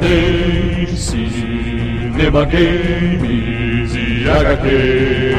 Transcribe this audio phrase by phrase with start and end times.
[0.00, 5.34] Tem cinema, games e HQ.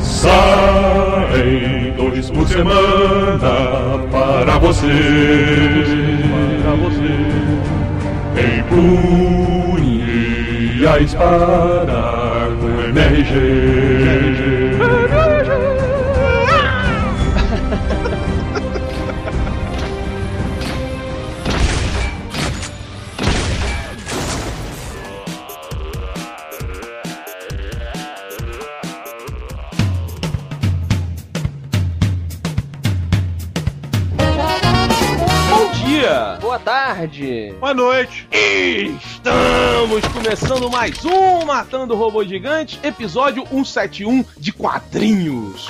[0.00, 4.86] Saem dois por semana para você.
[6.64, 7.14] Para você.
[8.40, 9.78] Em punho
[10.80, 14.57] e a espada com MRG.
[40.28, 45.66] Começando mais um Matando Robô Gigante, episódio 171 de quadrinhos.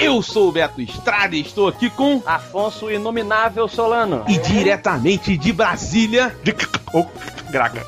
[0.00, 2.20] Eu sou o Beto Estrada e estou aqui com.
[2.26, 4.24] Afonso Inominável Solano.
[4.26, 6.36] E diretamente de Brasília.
[6.42, 6.52] De...
[6.92, 7.06] Oh,
[7.48, 7.86] graga.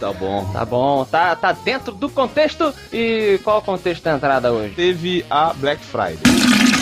[0.00, 0.44] Tá bom.
[0.52, 2.74] Tá bom, tá, tá dentro do contexto.
[2.92, 4.74] E qual é o contexto da entrada hoje?
[4.74, 6.75] Teve a Black Friday.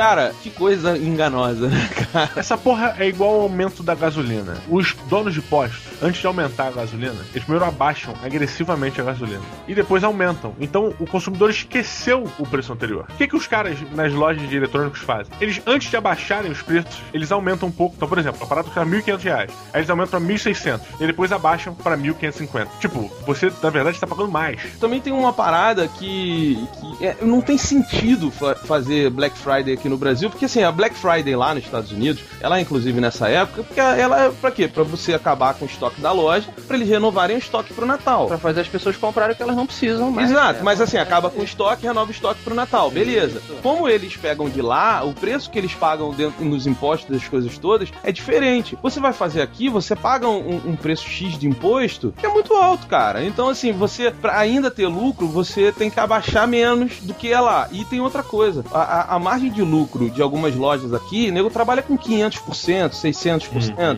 [0.00, 2.30] Cara, que coisa enganosa, né, cara?
[2.34, 4.56] Essa porra é igual ao aumento da gasolina.
[4.66, 9.42] Os donos de postos, antes de aumentar a gasolina, eles primeiro abaixam agressivamente a gasolina.
[9.68, 10.54] E depois aumentam.
[10.58, 13.08] Então o consumidor esqueceu o preço anterior.
[13.10, 15.34] O que, que os caras nas lojas de eletrônicos fazem?
[15.38, 17.94] Eles, antes de abaixarem os preços, eles aumentam um pouco.
[17.94, 19.52] Então, por exemplo, a parada custa 1.500 reais.
[19.70, 20.80] Aí eles aumentam pra 1.600.
[20.98, 22.68] E depois abaixam pra 1.550.
[22.80, 24.62] Tipo, você, na verdade, está pagando mais.
[24.80, 29.89] Também tem uma parada que, que é, não tem sentido fa fazer Black Friday aqui
[29.90, 33.28] no Brasil, porque assim, a Black Friday lá nos Estados Unidos, ela é inclusive nessa
[33.28, 34.66] época, porque ela é pra quê?
[34.68, 38.26] Pra você acabar com o estoque da loja, pra eles renovarem o estoque pro Natal.
[38.28, 40.30] Pra fazer as pessoas comprarem o que elas não precisam mais.
[40.30, 43.42] Exato, É, mas assim, acaba com o estoque e renova o estoque pro Natal, beleza.
[43.62, 47.56] Como eles pegam de lá, o preço que eles pagam dentro, nos impostos das coisas
[47.58, 48.78] todas é diferente.
[48.82, 52.54] Você vai fazer aqui, você paga um, um preço X de imposto, que é muito
[52.54, 53.24] alto, cara.
[53.24, 57.40] Então, assim, você, pra ainda ter lucro, você tem que abaixar menos do que é
[57.40, 57.68] lá.
[57.72, 61.32] E tem outra coisa, a, a- a margem de lucro de algumas lojas aqui, o
[61.32, 63.96] nego trabalha com 500%, 600%.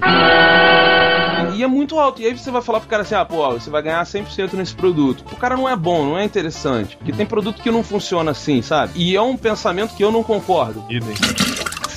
[1.55, 2.23] E é muito alto.
[2.23, 4.75] E aí você vai falar pro cara assim: ah, pô, você vai ganhar 100% nesse
[4.75, 5.25] produto.
[5.33, 6.97] O cara não é bom, não é interessante.
[6.97, 8.93] Porque tem produto que não funciona assim, sabe?
[8.97, 10.85] E é um pensamento que eu não concordo.
[10.89, 11.15] Idem.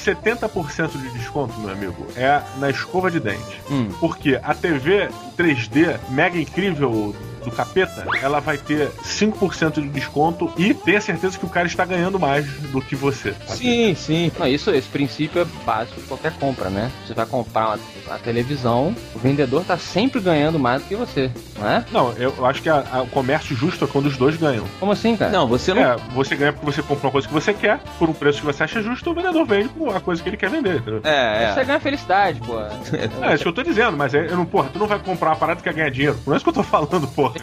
[0.05, 3.61] 70% de desconto, meu amigo, é na escova de dente.
[3.71, 3.89] Hum.
[3.99, 10.73] Porque a TV 3D mega incrível do capeta, ela vai ter 5% de desconto e
[10.73, 13.33] tenha certeza que o cara está ganhando mais do que você.
[13.47, 14.31] Sim, sim.
[14.37, 16.91] Não, isso, esse princípio é básico de qualquer compra, né?
[17.05, 21.31] Você vai comprar uma, uma televisão, o vendedor tá sempre ganhando mais do que você,
[21.59, 21.85] não é?
[21.91, 24.65] Não, eu acho que a- a- o comércio justo é quando os dois ganham.
[24.79, 25.31] Como assim, cara?
[25.31, 25.81] Não, você não.
[25.81, 28.45] É, você ganha porque você compra uma coisa que você quer, por um preço que
[28.45, 31.01] você acha justo, o vendedor vende por a coisa que ele quer vender, entendeu?
[31.03, 31.65] É, Você é.
[31.65, 32.59] ganha felicidade, pô.
[32.59, 35.29] É, isso que eu tô dizendo, mas é, eu não, porra, tu não vai comprar
[35.31, 36.17] uma parada que quer ganhar dinheiro.
[36.25, 37.34] Não é isso que eu tô falando, porra.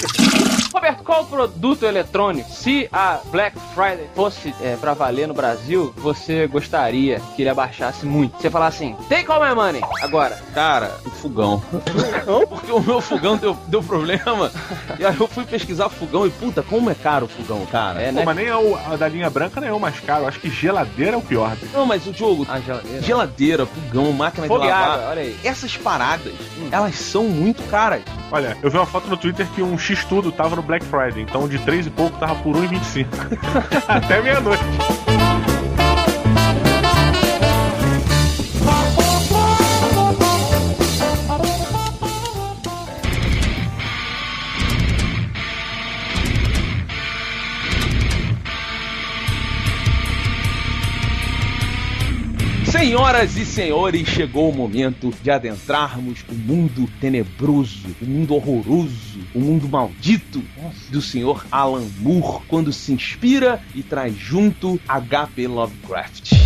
[0.72, 6.47] Roberto, qual produto eletrônico, se a Black Friday fosse é, pra valer no Brasil, você
[6.47, 8.41] gostaria que ele abaixasse muito?
[8.41, 10.42] Você falar assim, take all my money, agora.
[10.54, 11.62] Cara, o fogão.
[12.48, 14.50] Porque o meu fogão deu, deu problema.
[14.98, 18.00] E aí eu fui pesquisar fogão e puta, como é caro o fogão, cara.
[18.00, 18.24] É, Pô, né?
[18.24, 20.26] mas nem é o, a da linha branca nem é o mais caro.
[20.26, 21.54] Acho que geladeira é o pior.
[21.56, 21.72] bicho.
[21.72, 23.03] Não, mas o jogo, A geladeira.
[23.03, 25.09] geladeira, fogão, máquina Fogo de lavar.
[25.10, 25.38] olha aí.
[25.44, 26.32] Essas paradas,
[26.70, 28.03] elas são muito caras.
[28.32, 31.22] Olha, eu vi uma foto no Twitter que um X tudo tava no Black Friday,
[31.22, 33.06] então de 3 e pouco tava por 1,25.
[33.87, 34.62] Até meia-noite.
[52.92, 59.41] Senhoras e senhores, chegou o momento de adentrarmos o mundo tenebroso, o mundo horroroso, o
[59.41, 60.42] mundo maldito
[60.91, 65.48] do senhor Alan Moore, quando se inspira e traz junto H.P.
[65.48, 66.41] Lovecraft.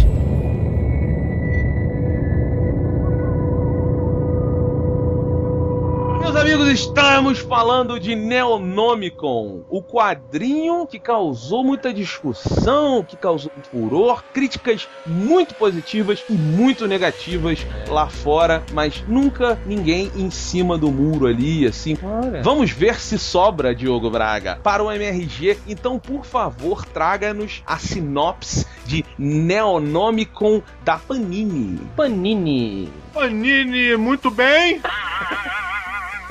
[6.37, 13.71] Meus amigos, estamos falando de Neonomicon, o quadrinho que causou muita discussão, que causou muito
[13.71, 20.91] furor, críticas muito positivas e muito negativas lá fora, mas nunca ninguém em cima do
[20.91, 21.97] muro ali, assim.
[22.03, 22.43] Olha.
[22.43, 25.57] Vamos ver se sobra, Diogo Braga, para o MRG.
[25.67, 31.81] Então, por favor, traga-nos a sinopse de Neonomicon da Panini.
[31.97, 32.93] Panini.
[33.15, 34.83] Panini, muito bem.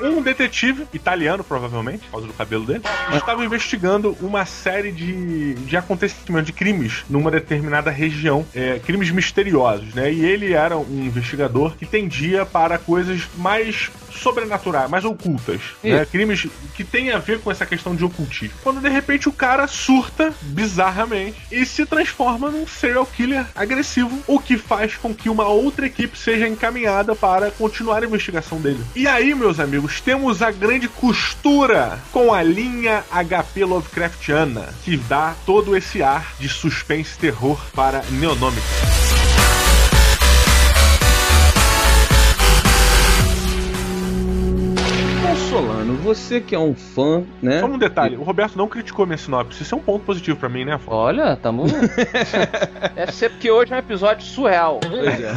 [0.00, 2.82] Um detetive, italiano provavelmente, por causa do cabelo dele,
[3.14, 9.94] estava investigando uma série de, de acontecimentos, de crimes numa determinada região, é, crimes misteriosos,
[9.94, 10.12] né?
[10.12, 16.04] E ele era um investigador que tendia para coisas mais sobrenaturais, mais ocultas, né?
[16.06, 18.56] Crimes que têm a ver com essa questão de ocultismo.
[18.62, 24.38] Quando de repente o cara surta bizarramente e se transforma num serial killer agressivo, o
[24.38, 28.84] que faz com que uma outra equipe seja encaminhada para continuar a investigação dele.
[28.94, 35.34] E aí, meus amigos, temos a grande costura com a linha HP Lovecraftiana, que dá
[35.44, 39.05] todo esse ar de suspense e terror para Neonômica.
[46.06, 47.60] Você que é um fã, né?
[47.60, 49.62] Só um detalhe, o Roberto não criticou minha sinopse.
[49.62, 50.96] Isso é um ponto positivo pra mim, né, Afonso?
[50.96, 51.64] Olha, tamo.
[52.94, 54.80] Deve ser porque hoje é um episódio surreal.
[54.80, 55.32] Pois é.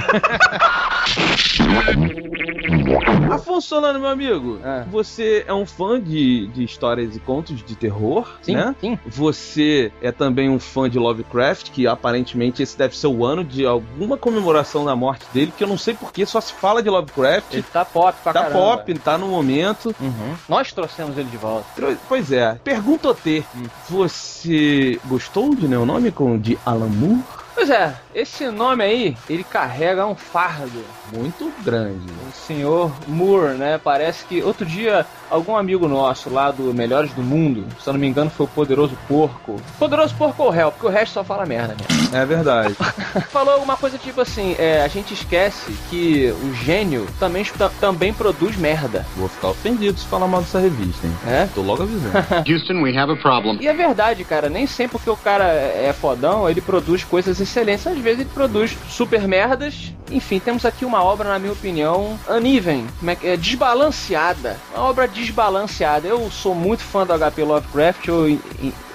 [3.32, 4.84] Afonso Solano, meu amigo, É.
[4.90, 8.76] você é um fã de, de histórias e contos de terror, Sim, né?
[8.80, 8.98] sim.
[9.06, 13.66] Você é também um fã de Lovecraft, que aparentemente esse deve ser o ano de
[13.66, 17.54] alguma comemoração da morte dele, que eu não sei porque só se fala de Lovecraft.
[17.54, 18.60] Ele tá pop pra Tá caramba.
[18.60, 19.94] pop, tá no momento.
[20.00, 20.36] Uhum.
[20.60, 21.66] Nós trouxemos ele de volta.
[22.10, 23.46] Pois é, pergunta T.
[23.90, 27.24] Você gostou de Neonômico de Alan Moore?
[27.60, 30.82] Pois é, esse nome aí, ele carrega um fardo.
[31.12, 32.08] Muito grande.
[32.26, 33.78] O senhor Moore, né?
[33.78, 38.00] Parece que outro dia algum amigo nosso lá do Melhores do Mundo, se eu não
[38.00, 39.62] me engano foi o Poderoso Porco.
[39.78, 41.86] Poderoso Porco ou réu, porque o resto só fala merda, né?
[42.22, 42.74] É verdade.
[43.30, 47.46] Falou alguma coisa tipo assim, é, a gente esquece que o gênio também,
[47.80, 51.14] também produz merda, Vou ficar ofendido se falar mal dessa revista, hein?
[51.24, 51.50] né?
[51.54, 52.18] Tô logo avisando.
[52.50, 53.60] Houston, we have a problem.
[53.62, 57.86] E é verdade, cara, nem sempre que o cara é fodão, ele produz coisas excelentes.
[57.88, 59.92] Às vezes ele produz super merdas.
[60.12, 62.88] Enfim, temos aqui uma obra, na minha opinião, uneven,
[63.24, 63.38] é é?
[63.38, 64.58] desbalanceada.
[64.74, 66.08] Uma obra desbalanceada.
[66.08, 68.40] Eu sou muito fã do HP Lovecraft, eu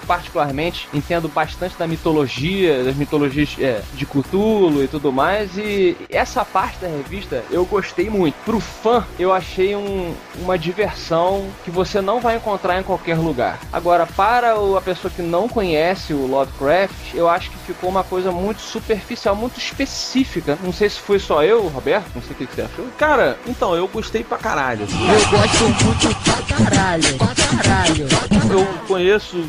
[0.04, 6.44] particularmente entendo bastante da mitologia, das mitologias é, de Cthulhu e tudo mais, e essa
[6.44, 8.34] parte da revista eu gostei muito.
[8.44, 13.58] Pro fã, eu achei um- uma diversão que você não vai encontrar em qualquer lugar.
[13.72, 18.04] Agora, para o- a pessoa que não conhece o Lovecraft, eu acho que ficou uma
[18.04, 20.58] coisa muito superficial, muito específica.
[20.62, 22.86] Não sei se foi só eu, Roberto, não sei o que que você achou.
[22.98, 24.82] Cara, então, eu gostei pra caralho.
[24.82, 28.06] Eu gosto muito pra caralho, pra caralho.
[28.50, 29.44] Eu conheço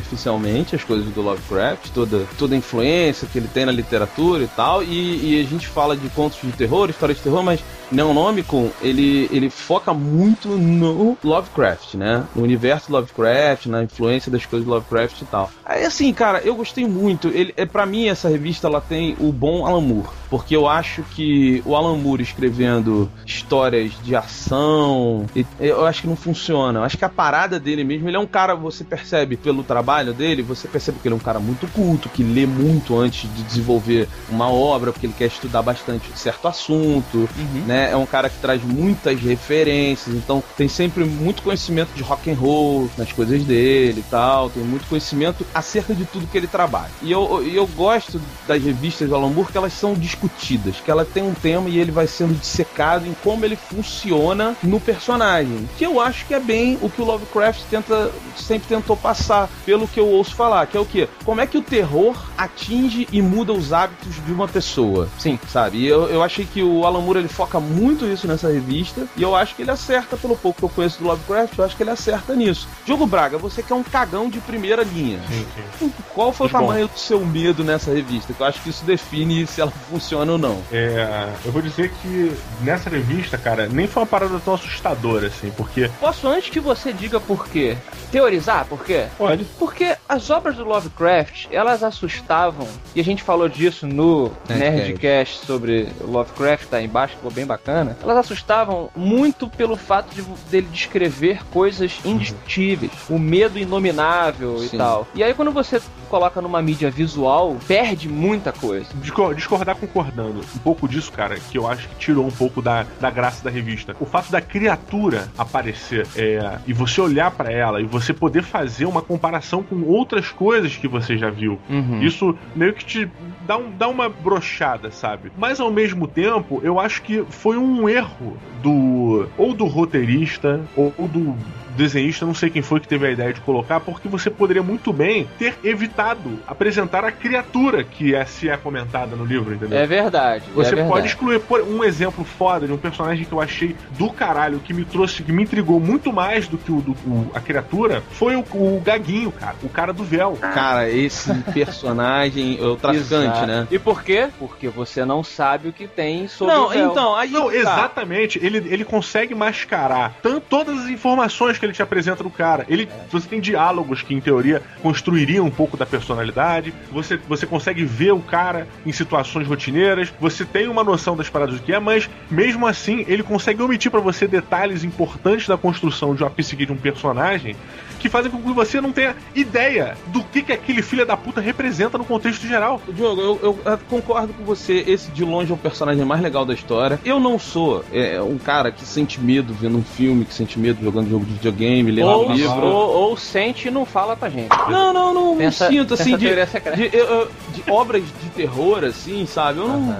[0.00, 4.48] superficialmente as coisas do Lovecraft, toda, toda a influência que ele tem na literatura e
[4.48, 7.60] tal, e, e a gente fala de contos de terror, histórias de terror, mas
[7.90, 12.24] Neonômico, ele, ele foca muito no Lovecraft, né?
[12.36, 15.50] No universo Lovecraft, na influência das coisas do Lovecraft e tal.
[15.64, 17.28] Aí assim, cara, eu gostei muito.
[17.28, 21.02] Ele, é, para mim, essa revista ela tem o bom Alan Moore, porque eu acho
[21.02, 25.26] que o Alan Moore escrevendo histórias de ação,
[25.58, 26.78] eu acho que não funciona.
[26.78, 30.14] Eu acho que a parada dele mesmo, ele é um cara, você percebe pelo trabalho
[30.14, 33.42] dele, você percebe que ele é um cara muito culto, que lê muito antes de
[33.42, 37.28] desenvolver uma obra, porque ele quer estudar bastante certo assunto,
[37.66, 37.90] né?
[37.90, 42.34] É um cara que traz muitas referências, então tem sempre muito conhecimento de rock and
[42.34, 46.90] roll nas coisas dele e tal, tem muito conhecimento acerca de tudo que ele trabalha.
[47.02, 51.04] E eu, eu gosto das revistas do Alan Moore que elas são discutidas, que ela
[51.04, 55.84] tem um tema e ele vai sendo dissecado em como ele funciona no personagem, que
[55.84, 59.98] eu acho que é bem o que o Lovecraft tenta sempre tentou passar, pelo que
[59.98, 61.08] eu ouço falar, que é o que?
[61.24, 65.08] Como é que o terror atinge e muda os hábitos de uma pessoa?
[65.18, 65.38] Sim.
[65.48, 65.78] sabe?
[65.78, 69.22] E eu, eu achei que o Alan Moore ele foca muito isso nessa revista e
[69.22, 71.82] eu acho que ele acerta pelo pouco que eu conheço do Lovecraft, eu acho que
[71.82, 72.68] ele acerta nisso.
[72.84, 75.20] Diogo Braga, você que é um cagão de primeira linha.
[75.28, 75.46] Sim,
[75.78, 75.92] sim.
[76.14, 76.66] Qual foi o Muito bom.
[76.68, 78.32] tamanho do seu medo nessa revista?
[78.32, 80.58] Que eu acho que isso define se ela funciona ou não.
[80.72, 85.50] É, eu vou dizer que nessa revista, cara, nem foi uma parada tão assustadora, assim,
[85.56, 85.90] porque.
[86.00, 87.76] Posso, antes que você diga por quê,
[88.10, 89.06] teorizar por quê?
[89.16, 89.44] Pode.
[89.58, 94.58] Porque as obras do Lovecraft, elas assustavam, e a gente falou disso no Nerdcast.
[94.88, 97.96] Nerdcast sobre Lovecraft, tá aí embaixo, ficou bem bacana.
[98.02, 104.68] Elas assustavam muito pelo fato de, dele descrever coisas indiscutíveis, o medo inominável Sim.
[104.74, 105.06] e tal.
[105.14, 108.86] E aí quando você coloca numa mídia visual, perde muita coisa.
[108.94, 110.40] Discor- Discordar concordando.
[110.54, 113.50] Um pouco disso, cara, que eu acho que tirou um pouco da, da graça da
[113.50, 113.94] revista.
[114.00, 118.86] O fato da criatura aparecer é, e você olhar pra ela e você poder fazer
[118.86, 121.58] uma comparação com outras coisas que você já viu.
[121.68, 122.02] Uhum.
[122.02, 123.10] Isso meio que te
[123.46, 125.30] dá, um, dá uma brochada, sabe?
[125.36, 129.28] Mas ao mesmo tempo, eu acho que foi um erro do.
[129.36, 131.36] ou do roteirista, ou do
[131.80, 134.92] desenhista, não sei quem foi que teve a ideia de colocar, porque você poderia muito
[134.92, 139.78] bem ter evitado apresentar a criatura que é, se é comentada no livro, entendeu?
[139.78, 140.44] É verdade.
[140.54, 140.88] Você é verdade.
[140.90, 144.72] pode excluir por um exemplo foda de um personagem que eu achei do caralho, que
[144.74, 148.36] me trouxe, que me intrigou muito mais do que o, do- o- a criatura, foi
[148.36, 149.56] o, o Gaguinho, cara.
[149.62, 150.36] O cara do véu.
[150.40, 153.46] Cara, esse personagem, é o traficante, Exato.
[153.46, 153.66] né?
[153.70, 154.28] E por quê?
[154.38, 156.90] Porque você não sabe o que tem sobre Não, o véu.
[156.90, 157.30] então, aí.
[157.30, 157.54] Não, tá.
[157.56, 158.38] exatamente.
[158.42, 162.64] Ele, ele consegue mascarar tanto, todas as informações que ele te apresenta do cara.
[162.68, 166.72] Ele, Você tem diálogos que, em teoria, construiriam um pouco da personalidade.
[166.92, 170.12] Você, você consegue ver o cara em situações rotineiras.
[170.20, 173.90] Você tem uma noção das paradas do que é, mas mesmo assim, ele consegue omitir
[173.90, 177.56] pra você detalhes importantes da construção de uma psique de um personagem
[178.00, 181.40] que fazem com que você não tenha ideia do que, que aquele filho da puta
[181.40, 182.80] representa no contexto geral.
[182.88, 184.82] Diogo, eu, eu, eu concordo com você.
[184.86, 186.98] Esse de longe é o personagem mais legal da história.
[187.04, 190.82] Eu não sou é, um cara que sente medo vendo um filme, que sente medo
[190.82, 191.59] jogando jogo de videogame,
[191.90, 192.66] lendo Ou, um livro.
[192.66, 194.48] ou, ou sente e não fala pra gente.
[194.68, 196.76] Não, não, não, Pensa- não sinto assim de, secreta.
[196.76, 199.58] de, eu- de obras de terror, assim, sabe?
[199.60, 199.96] Eu não.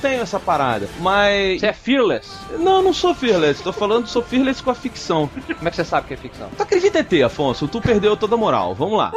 [0.00, 0.88] Tenho essa parada.
[1.00, 1.60] Mas.
[1.60, 2.30] Você é fearless?
[2.58, 3.62] Não, não sou fearless.
[3.62, 5.28] Tô falando, sou fearless com a ficção.
[5.28, 6.48] Como é que você sabe que é ficção?
[6.56, 7.68] Tu acredita em ET, Afonso?
[7.68, 8.74] Tu perdeu toda a moral.
[8.74, 9.12] Vamos lá.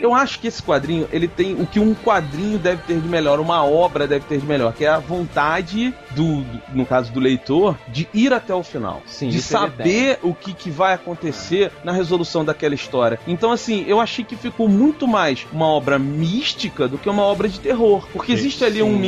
[0.00, 3.40] Eu acho que esse quadrinho, ele tem o que um quadrinho deve ter de melhor,
[3.40, 7.76] uma obra deve ter de melhor, que é a vontade do, no caso do leitor,
[7.88, 9.02] de ir até o final.
[9.06, 13.18] Sim, de ele saber o que, que vai acontecer na resolução daquela história.
[13.26, 17.48] Então, assim, eu achei que ficou muito mais uma obra mística do que uma obra
[17.48, 18.06] de terror.
[18.12, 18.98] Porque existe ali um sim.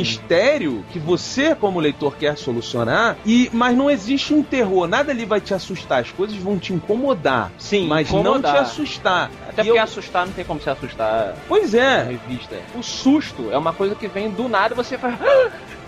[0.47, 4.87] Mistério que você, como leitor, quer solucionar, e mas não existe um terror.
[4.87, 6.01] Nada ali vai te assustar.
[6.01, 7.51] As coisas vão te incomodar.
[7.57, 8.33] Sim, mas incomodar.
[8.33, 9.31] não te assustar.
[9.49, 12.03] Até E porque eu- assustar não tem como se assustar Pois é.
[12.03, 12.55] revista.
[12.75, 15.15] O susto é uma coisa que vem do nada e você faz.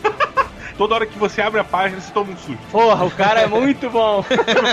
[0.79, 2.57] Toda hora que você abre a página, você toma um susto.
[2.71, 4.23] Porra, o cara é muito bom.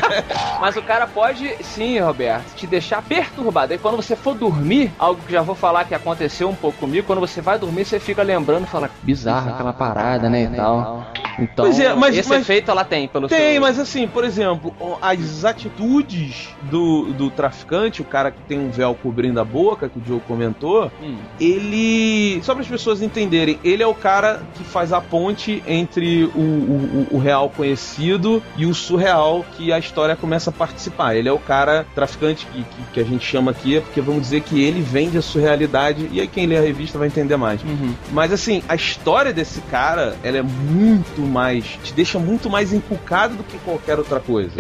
[0.61, 3.73] Mas o cara pode, sim, Roberto, te deixar perturbado.
[3.73, 7.05] Aí quando você for dormir, algo que já vou falar que aconteceu um pouco comigo,
[7.09, 11.05] quando você vai dormir, você fica lembrando e fala, bizarro aquela parada, né, e tal.
[11.39, 13.61] Então, é, mas- esse mas- efeito ela tem pelo Tem, seu...
[13.61, 18.95] mas assim, por exemplo, as atitudes do, do traficante, o cara que tem um véu
[18.95, 21.17] cobrindo a boca, que o Diogo comentou, Hum.
[21.41, 22.41] ele.
[22.43, 26.39] Só para as pessoas entenderem, ele é o cara que faz a ponte entre o,
[26.39, 31.15] o, o- o real conhecido e o surreal que a história começa a participar.
[31.17, 34.23] Ele é o cara traficante que, que, que a gente chama aqui, é porque vamos
[34.23, 37.63] dizer que ele vende a surrealidade, e aí quem lê a revista vai entender mais.
[37.63, 37.95] Uhum.
[38.13, 41.65] Mas assim, a história desse cara, ela é muito mais.
[41.83, 44.51] te deixa muito mais encucado do que qualquer outra coisa.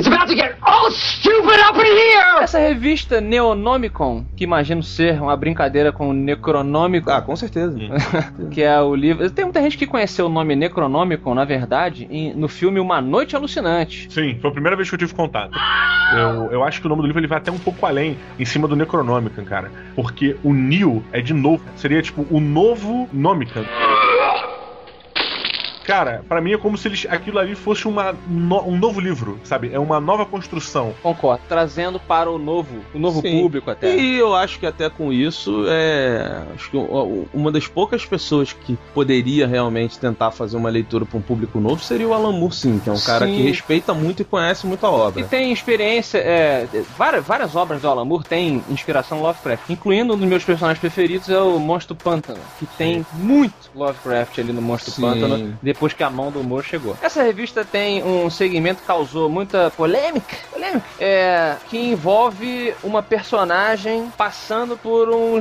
[2.40, 7.76] Essa revista Neonomicon, que imagino ser uma brincadeira com o Necronômico, Ah, com certeza.
[8.50, 9.28] que é o livro.
[9.30, 13.34] Tem muita gente que conheceu o nome Necronômicon, na verdade, em- no filme Uma Noite
[13.34, 14.06] Alucinante.
[14.10, 15.58] Sim, foi a primeira vez que eu tive contato.
[16.14, 18.44] Eu, eu acho que o nome do livro ele vai até um pouco além, em
[18.44, 19.70] cima do Necronômica, cara.
[19.94, 21.62] Porque o Neo é de novo.
[21.76, 23.64] Seria tipo o novo Nomican.
[25.86, 29.38] Cara, pra mim é como se eles, aquilo ali fosse uma, no- um novo livro,
[29.44, 29.70] sabe?
[29.72, 30.92] É uma nova construção.
[31.02, 31.42] Concordo.
[31.48, 33.40] Trazendo para o novo, o novo Sim.
[33.42, 33.96] público até.
[33.96, 36.42] E eu acho que até com isso é.
[36.54, 36.76] Acho que
[37.32, 41.80] uma das poucas pessoas que poderia realmente tentar fazer uma leitura para um público novo
[41.82, 43.34] seria o Alan Moore, sim, que é um cara Sim.
[43.36, 45.24] que respeita muito e conhece muito a E obra.
[45.24, 46.66] tem experiência, é,
[46.98, 51.28] várias, várias obras do Alan Moore têm inspiração Lovecraft, incluindo um dos meus personagens preferidos
[51.28, 55.02] é o Monstro Pântano, que tem muito Lovecraft ali no Monstro Sim.
[55.02, 56.96] Pântano, depois que a mão do Moore chegou.
[57.02, 64.10] Essa revista tem um segmento que causou muita polêmica, polêmica é, que envolve uma personagem
[64.16, 65.38] passando por um,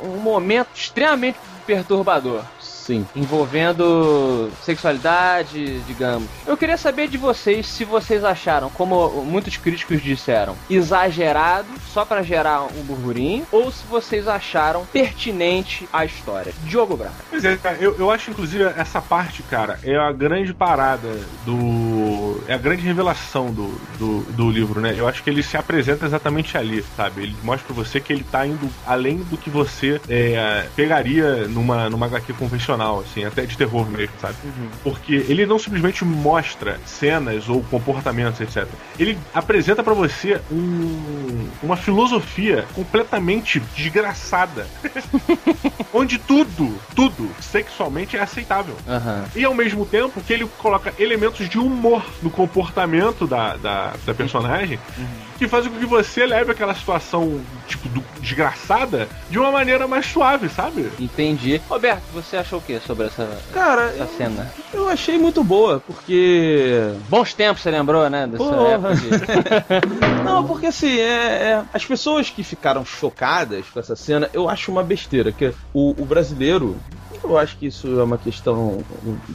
[0.00, 2.42] um momento extremamente perturbador
[2.84, 3.06] Sim.
[3.16, 6.28] envolvendo sexualidade, digamos.
[6.46, 12.22] Eu queria saber de vocês se vocês acharam, como muitos críticos disseram, exagerado só pra
[12.22, 16.52] gerar um burburinho, ou se vocês acharam pertinente à história.
[16.64, 17.14] Diogo Braga.
[17.30, 21.08] Pois é, eu, eu acho inclusive essa parte, cara, é a grande parada
[21.46, 22.42] do.
[22.46, 24.94] É a grande revelação do, do, do livro, né?
[24.96, 27.22] Eu acho que ele se apresenta exatamente ali, sabe?
[27.22, 31.88] Ele mostra pra você que ele tá indo além do que você é, pegaria numa,
[31.88, 34.34] numa HQ convencional, assim, até de terror mesmo, sabe?
[34.82, 38.66] Porque ele não simplesmente mostra cenas ou comportamentos, etc.
[38.98, 44.66] Ele apresenta pra você um- uma filosofia completamente desgraçada.
[45.92, 48.74] onde tudo, tudo sexualmente é aceitável.
[48.88, 49.24] Aham.
[49.34, 54.14] E ao mesmo tempo que ele coloca elementos de humor no comportamento da, da, da
[54.14, 54.78] personagem,
[55.38, 60.06] que faz com que você leve aquela situação, tipo, do- desgraçada de uma maneira mais
[60.06, 60.90] suave, sabe?
[60.98, 61.60] Entendi.
[61.68, 64.52] Roberto, você achou que sobre essa, Cara, essa cena?
[64.72, 66.80] eu achei muito boa, porque.
[67.08, 68.26] Bons tempos, você lembrou, né?
[68.26, 68.68] Dessa Porra.
[68.70, 69.08] época de...
[70.24, 74.70] Não, porque assim, é, é- as pessoas que ficaram chocadas com essa cena, eu acho
[74.72, 76.76] uma besteira, que o, o brasileiro.
[77.22, 78.82] Eu acho que isso é uma questão.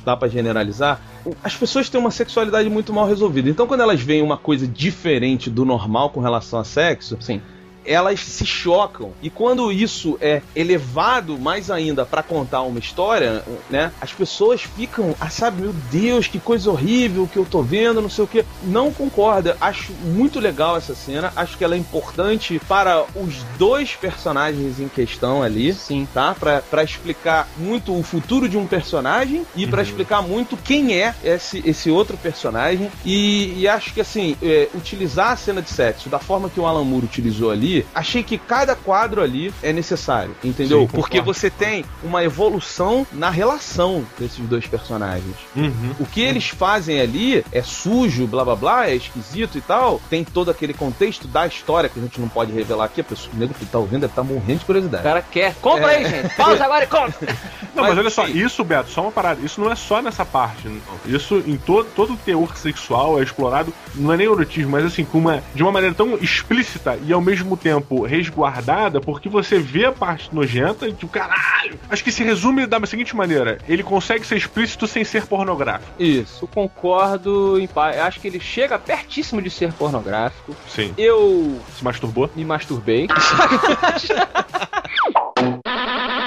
[0.05, 1.01] dá pra generalizar.
[1.43, 3.49] As pessoas têm uma sexualidade muito mal resolvida.
[3.49, 7.41] Então, quando elas veem uma coisa diferente do normal com relação a sexo, Sim.
[7.89, 9.11] Elas se chocam.
[9.21, 13.91] E quando isso é elevado mais ainda pra contar uma história, né?
[13.99, 18.09] As pessoas ficam, ah, sabe, meu Deus, que coisa horrível que eu tô vendo, não
[18.09, 18.45] sei o que.
[18.63, 19.57] Não concorda.
[19.59, 21.33] Acho muito legal essa cena.
[21.35, 25.73] Acho que ela é importante para os dois personagens em questão ali.
[25.73, 26.07] Sim.
[26.13, 26.35] Tá?
[26.39, 31.15] Pra, pra explicar muito o futuro de um personagem e pra explicar muito quem é
[31.23, 32.91] esse, esse outro personagem.
[33.03, 36.65] E, e acho que, assim, é, utilizar a cena de sexo da forma que o
[36.67, 40.81] Alan Moore utilizou ali, achei que cada quadro ali é necessário, entendeu?
[40.81, 40.87] Sim.
[40.87, 45.35] Porque você tem uma evolução na relação desses dois personagens.
[45.55, 45.95] Uhum.
[45.99, 50.01] O que eles fazem ali é sujo, blá blá blá, é esquisito e tal.
[50.09, 53.01] Tem todo aquele contexto da história que a gente não pode revelar aqui.
[53.01, 55.03] A pessoa, o nego que tá ouvindo deve estar morrendo de O curiosidade.
[55.03, 55.55] cara quer.
[55.61, 55.95] Compra É.
[55.97, 56.35] aí, gente.
[56.35, 57.13] Pausa agora e compra.
[57.75, 59.39] Não, mas, Mas, olha só, isso, Beto, só uma parada.
[59.41, 60.67] Isso não é só nessa parte.
[61.05, 65.05] Isso em todo, todo o teor sexual é explorado, não é nem erotismo, mas assim,
[65.05, 67.68] com uma, de uma maneira tão explícita e ao mesmo tempo
[68.07, 71.79] resguardada, porque você vê a parte nojenta e tipo, caralho!
[71.89, 75.91] Acho que se resume da seguinte maneira: ele consegue ser explícito sem ser pornográfico.
[75.99, 76.45] Isso.
[76.45, 77.69] Eu concordo em
[78.01, 80.55] acho que ele chega pertíssimo de ser pornográfico.
[80.67, 80.93] Sim.
[80.97, 82.29] Eu Se masturbou?
[82.35, 83.07] me masturbei.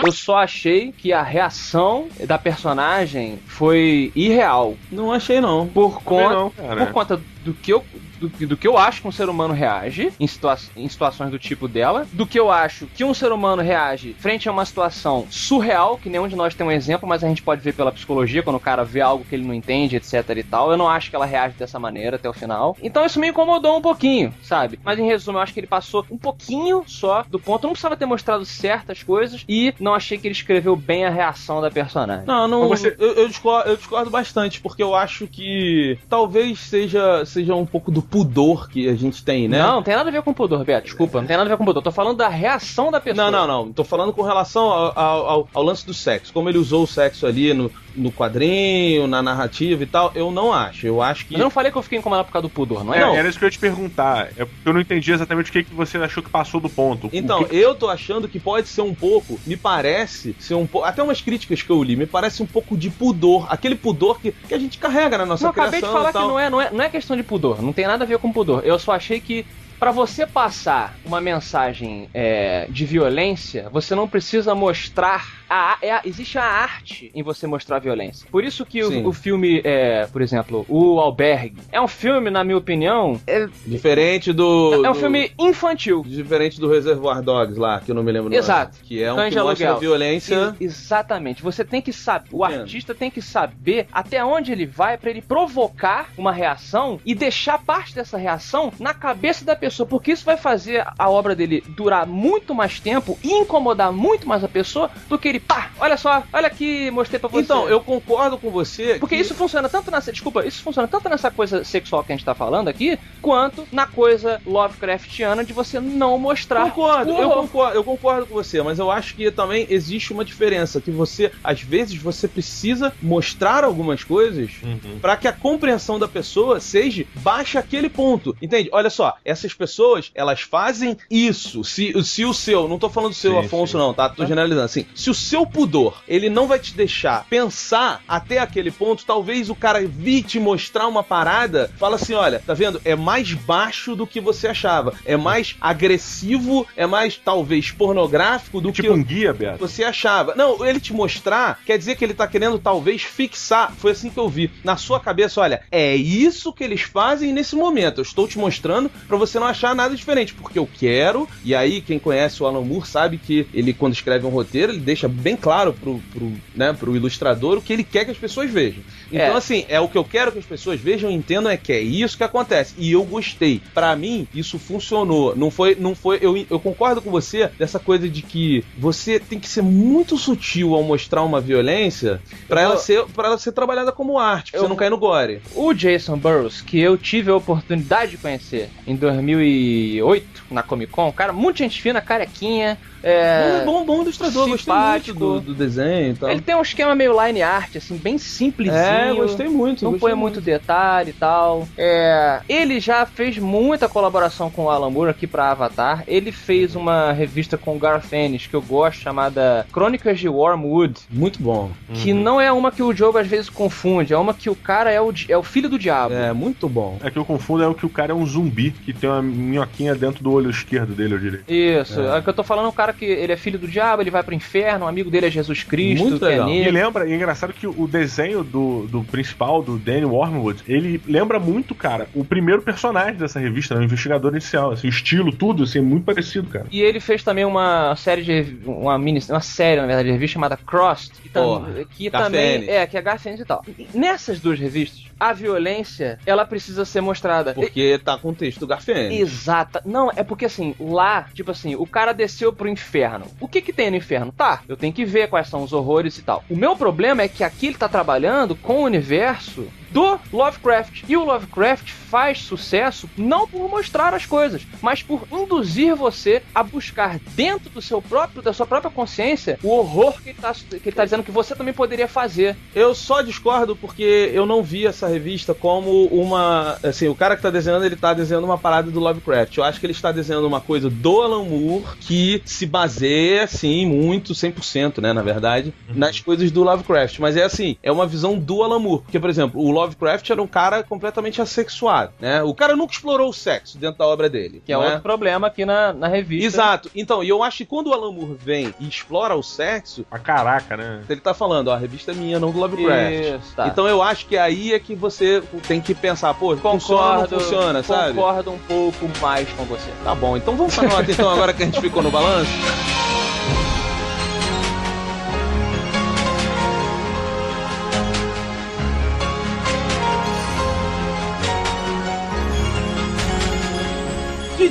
[0.05, 4.77] Eu só achei que a reação da personagem foi irreal.
[4.91, 5.69] Não achei não.
[5.69, 7.85] Por conta, não, por conta do que eu.
[8.23, 11.31] Do, que- do que eu acho que um ser humano reage em, situa em situações
[11.31, 14.65] do tipo dela, do que eu acho que um ser humano reage frente a uma
[14.65, 17.91] situação surreal, que nenhum de nós tem um exemplo, mas a gente pode ver pela
[17.91, 20.71] psicologia, quando o cara vê algo que ele não entende, etc e tal.
[20.71, 22.77] Eu não acho que ela reage dessa maneira até o final.
[22.83, 24.79] Então isso me incomodou um pouquinho, sabe?
[24.85, 27.65] Mas em resumo, eu acho que ele passou um pouquinho só do ponto.
[27.65, 31.61] Não precisava ter mostrado certas coisas e não achei que ele escreveu bem a reação
[31.61, 32.27] da personagem.
[32.27, 32.69] Não, não.
[32.69, 37.67] Você- Eu, eu discordo, eu discordo bastante, porque eu acho que talvez seja, seja um
[37.67, 39.59] pouco do pudor que a gente tem, né?
[39.59, 40.85] Não, não tem nada a ver com pudor, Beto.
[40.85, 41.83] Desculpa, não tem nada a ver com pudor.
[41.83, 43.31] Tô falando da reação da pessoa.
[43.31, 43.73] Não, não, não.
[43.73, 46.33] Tô falando com relação ao, ao- ao- lance do sexo.
[46.33, 50.53] Como ele usou o sexo ali no, no quadrinho, na narrativa e tal, eu não
[50.53, 50.87] acho.
[50.87, 51.33] Eu acho que.
[51.33, 52.99] Mas eu não falei que eu fiquei incomodado por causa do pudor, não é?
[52.99, 53.15] É, Não.
[53.15, 54.29] Era isso que eu ia te perguntar.
[54.37, 57.09] É porque eu não entendi exatamente o que, que você achou que passou do ponto.
[57.13, 60.87] Então, que- eu tô achando que pode ser um pouco, me parece ser um pouco.
[60.87, 63.47] Até umas críticas que eu li, me parece um pouco de pudor.
[63.51, 65.69] Aquele pudor que, que a gente carrega na nossa Não, eu criação.
[65.79, 66.23] acabei de falar tal.
[66.23, 67.63] que não é, não, é, não é questão de pudor.
[67.63, 68.65] Não tem nada a ver com pudor.
[68.65, 69.47] Eu só achei que
[69.83, 75.43] pra você passar uma mensagem é, de violência, você não precisa mostrar.
[75.55, 78.27] A, é existe a arte em você mostrar violência.
[78.31, 82.43] Por isso que o, o filme, é, por exemplo, O Albergue, é um filme, na
[82.43, 84.83] minha opinião, é, Diferente do.
[84.83, 86.03] é um do- filme infantil.
[86.07, 88.37] Diferente do Reservoir Dogs lá, que eu não me lembro o nome.
[88.39, 88.79] Exato.
[88.83, 90.57] Que é um Cães que mostra violência.
[90.59, 91.43] E- exatamente.
[91.43, 92.61] Você tem que saber, o Entendo.
[92.61, 97.59] artista tem que saber até onde ele vai pra ele provocar uma reação e deixar
[97.59, 102.07] parte dessa reação na cabeça da pessoa, porque isso vai fazer a obra dele durar
[102.07, 106.23] muito mais tempo e incomodar muito mais a pessoa do que ele, pá, olha só,
[106.33, 107.43] olha aqui, mostrei pra você.
[107.43, 108.97] Então, eu concordo com você.
[108.99, 110.13] Porque que- isso funciona tanto nessa.
[110.13, 113.87] Desculpa, isso funciona tanto nessa coisa sexual que a gente tá falando aqui, quanto na
[113.87, 116.65] coisa Lovecraftiana de você não mostrar.
[116.71, 120.25] Concordo, o eu concordo, eu concordo com você, mas eu acho que também existe uma
[120.25, 124.99] diferença que você, às vezes, você precisa mostrar algumas coisas Uhum.
[125.01, 128.37] pra que a compreensão da pessoa seja baixa aquele ponto.
[128.41, 128.69] Entende?
[128.73, 129.15] Olha só,
[129.55, 131.65] pessoas, elas fazem isso.
[131.65, 133.79] Se, se o seu, não tô falando do seu Sim, Afonso sim.
[133.79, 134.09] não, tá?
[134.09, 134.87] Tô generalizando assim.
[134.95, 139.55] Se o seu pudor, ele não vai te deixar pensar até aquele ponto, talvez o
[139.55, 142.81] cara vir te mostrar uma parada, fala assim, olha, tá vendo?
[142.85, 144.95] É mais baixo do que você achava.
[145.05, 149.59] É mais agressivo, é mais talvez pornográfico do Tipo que um guia, Beto.
[149.59, 150.35] você achava.
[150.35, 153.73] Não, ele te mostrar quer dizer que ele tá querendo talvez fixar.
[153.77, 154.51] Foi assim que eu vi.
[154.65, 157.99] Na sua cabeça, olha, é isso que eles fazem nesse momento.
[157.99, 161.81] Eu estou te mostrando pra você não achar nada diferente, porque eu quero, e aí
[161.81, 165.37] quem conhece o Alan Moore sabe que ele, quando escreve um roteiro, ele deixa bem
[165.37, 168.83] claro pro, pro, né, pro ilustrador o que ele quer que as pessoas vejam.
[169.11, 169.37] Então, É.
[169.37, 171.81] assim, é o que eu quero que as pessoas vejam e entendam é que é
[171.81, 172.75] isso que acontece.
[172.79, 173.61] E eu gostei.
[173.75, 175.35] Pra mim, isso funcionou.
[175.37, 175.75] Não foi.
[175.79, 179.63] Não foi eu, eu concordo com você dessa coisa de que você tem que ser
[179.63, 184.19] muito sutil ao mostrar uma violência pra Eu- ela ser, pra ela ser trabalhada como
[184.19, 185.41] arte, pra Eu- você não cair no gore.
[185.55, 188.95] O Jason Burrows, que eu tive a oportunidade de conhecer em
[189.35, 192.79] 2008 na Comic Con, cara, muita gente fina, carequinha.
[193.03, 196.31] É, bom, bom, bom ilustrador, gostei muito do, do desenho e tal.
[196.31, 198.79] Ele tem um esquema meio line art, assim, bem simplesinho.
[198.79, 199.85] É, gostei muito.
[199.85, 201.67] Não gostei põe muito detalhe e tal.
[201.77, 206.05] É, ele já fez muita colaboração com o Alan Moore aqui pra Avatar.
[206.07, 211.01] Ele fez uma revista com o Garth Ennis, que eu gosto, chamada Crônicas de Wormwood.
[211.11, 211.71] Muito bom.
[211.95, 214.91] Que não é uma que o Joe às vezes confunde, é uma que o cara
[214.91, 216.15] é o, é o filho do diabo.
[216.15, 216.99] É, muito bom.
[217.03, 219.23] É que eu confundo é o que o cara é um zumbi que tem uma
[219.23, 221.41] minhoquinha dentro do olho esquerdo dele, eu diria.
[221.49, 222.19] Isso, é.
[222.19, 224.11] o que eu tô falando é um cara que ele é filho do diabo, ele
[224.11, 226.49] vai pro inferno, um amigo dele é Jesus Cristo, Muito que legal.
[226.49, 230.63] é E lembra, e é engraçado que o desenho do, do principal, do Danny Wormwood,
[230.67, 234.73] ele lembra muito, cara, o primeiro personagem dessa revista, né, o investigador inicial.
[234.73, 236.67] Assim, o estilo, tudo, assim, é muito parecido, cara.
[236.71, 238.57] E ele fez também uma série de.
[238.67, 239.21] uma mini.
[239.29, 242.69] uma série, na verdade, de revista chamada Crossed, que, tam- Porra, que também.
[242.69, 243.65] É, que é Ennis e tal.
[243.67, 247.55] E Nessas duas revistas, a violência, ela precisa ser mostrada.
[247.55, 249.15] Porque tá com o texto do Garfield.
[249.15, 249.81] Exata.
[249.85, 253.27] Não, é porque assim, lá, tipo assim, o cara desceu pro inferno.
[253.39, 254.33] O que que tem no inferno?
[254.33, 256.45] Tá, eu tenho que ver quais são os horrores e tal.
[256.51, 261.05] O meu problema é que aqui ele tá trabalhando com o universo do Lovecraft.
[261.09, 266.63] E o Lovecraft faz sucesso não por mostrar as coisas, mas por induzir você a
[266.63, 270.89] buscar dentro do seu próprio, da sua própria consciência, o horror que ele tá, que
[270.89, 272.57] ele tá dizendo que você também poderia fazer.
[272.75, 276.79] Eu só discordo porque eu não vi essa revista como uma.
[276.83, 279.57] Assim, o cara que tá desenhando, ele tá desenhando uma parada do Lovecraft.
[279.57, 283.87] Eu acho que ele está desenhando uma coisa do Alan Moore que se baseia, assim,
[283.87, 287.19] muito, 100%, né, na verdade, nas coisas do Lovecraft.
[287.19, 289.03] Mas é assim, é uma visão do Alan Moore.
[289.03, 292.43] Porque, por exemplo, o Lovecraft era um cara completamente assexuado, né?
[292.43, 294.63] O cara nunca explorou o sexo dentro da obra dele.
[294.65, 296.47] Que é não outro problema aqui na, na revista.
[296.47, 296.91] Exato.
[296.95, 300.19] Então, e eu acho que quando o Alan Moore vem e explora o sexo, Pra
[300.19, 301.03] caraca, né?
[301.09, 303.13] ele tá falando, ó, a revista é minha, não do Lovecraft.
[303.13, 303.67] Isso, tá.
[303.67, 307.21] Então eu acho que aí é que você tem que pensar, pô, funciona ou não
[307.21, 308.15] concordo, funciona, sabe?
[308.15, 309.91] Concordo um pouco mais com você.
[310.05, 312.51] Tá bom, então vamos pra nota então agora que a gente ficou no balanço.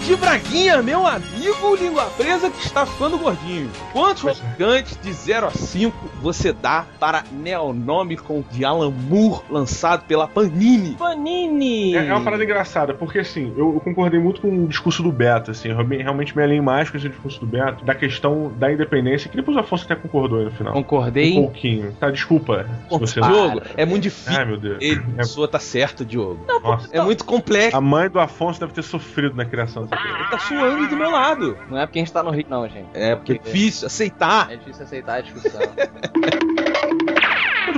[0.01, 3.69] Didi Braguinha, meu amigo língua presa que está ficando gordinho.
[3.93, 4.81] Quantos Pois é.
[5.01, 10.95] de 0 a 5 você dá para Neonomicon de Alan Moore, lançado pela Panini?
[10.95, 11.95] Panini!
[11.95, 15.11] É, é uma parada engraçada, porque assim, eu, eu concordei muito com o discurso do
[15.11, 18.71] Beto, assim, eu realmente- me alinhei mais com esse discurso do Beto, da questão da
[18.71, 20.73] independência, que depois o Afonso até concordou aí no final.
[20.73, 21.37] Concordei.
[21.37, 21.91] Um pouquinho.
[21.99, 22.65] Tá, desculpa.
[22.89, 23.29] Se você não.
[23.31, 24.37] Diogo, é muito difícil.
[24.39, 24.77] Ai, meu Deus.
[24.81, 26.39] Ele, É- a sua tá certo, Diogo.
[26.63, 26.89] Nossa.
[26.91, 27.75] É muito complexo.
[27.77, 29.87] A mãe do Afonso deve ter sofrido na criação.
[29.91, 31.57] Ele tá suando do meu lado.
[31.69, 32.89] Não é porque a gente tá no Rio, não, gente.
[32.93, 34.51] É, porque é difícil aceitar.
[34.51, 35.61] É difícil aceitar a discussão.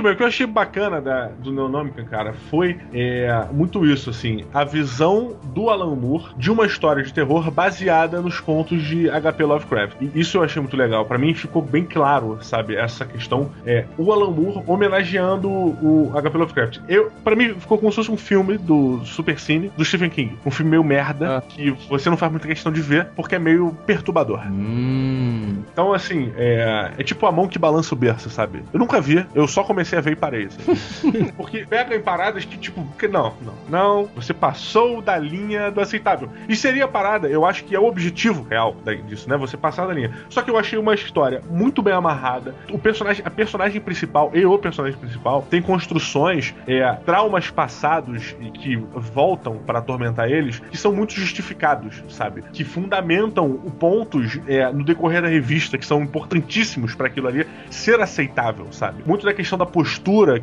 [0.04, 4.44] Bem, o que eu achei bacana da, do Neonômica, cara, foi é, muito isso, assim,
[4.52, 9.44] a visão do Alan Moore de uma história de terror baseada nos contos de HP
[9.44, 9.94] Lovecraft.
[10.02, 11.06] E isso eu achei muito legal.
[11.06, 13.50] Pra mim ficou bem claro, sabe, essa questão.
[13.64, 16.80] É, o Alan Moore homenageando o HP Lovecraft.
[16.86, 20.36] Eu, para mim ficou como se fosse um filme do Super Cine do Stephen King.
[20.44, 21.40] Um filme meio merda, Ah.
[21.40, 24.40] que você não faz muita questão de ver, porque é meio perturbador.
[24.50, 25.62] hum.
[25.72, 28.62] Então, assim, é, é tipo a mão que balança o berço, sabe?
[28.72, 30.46] Eu nunca vi, eu só comecei a ver e parei.
[30.46, 31.32] assim.
[31.36, 35.80] Porque pega em paradas que, tipo, que não, não, não, você passou da linha do
[35.80, 36.28] aceitável.
[36.48, 38.76] E seria a parada, eu acho que é o objetivo real
[39.06, 39.36] disso, né?
[39.36, 40.12] Você passar da linha.
[40.28, 42.54] Só que eu achei uma história muito bem amarrada.
[42.70, 48.50] O personagem, a personagem principal e o personagem principal tem construções, é, traumas passados e
[48.50, 52.42] que voltam para atormentar eles, que são muito justificados, sabe?
[52.52, 57.46] Que fundamentam o pontos é, no decorrer da revista que são importantíssimos para aquilo ali
[57.70, 59.02] ser aceitável, sabe?
[59.06, 59.83] Muito da questão da postura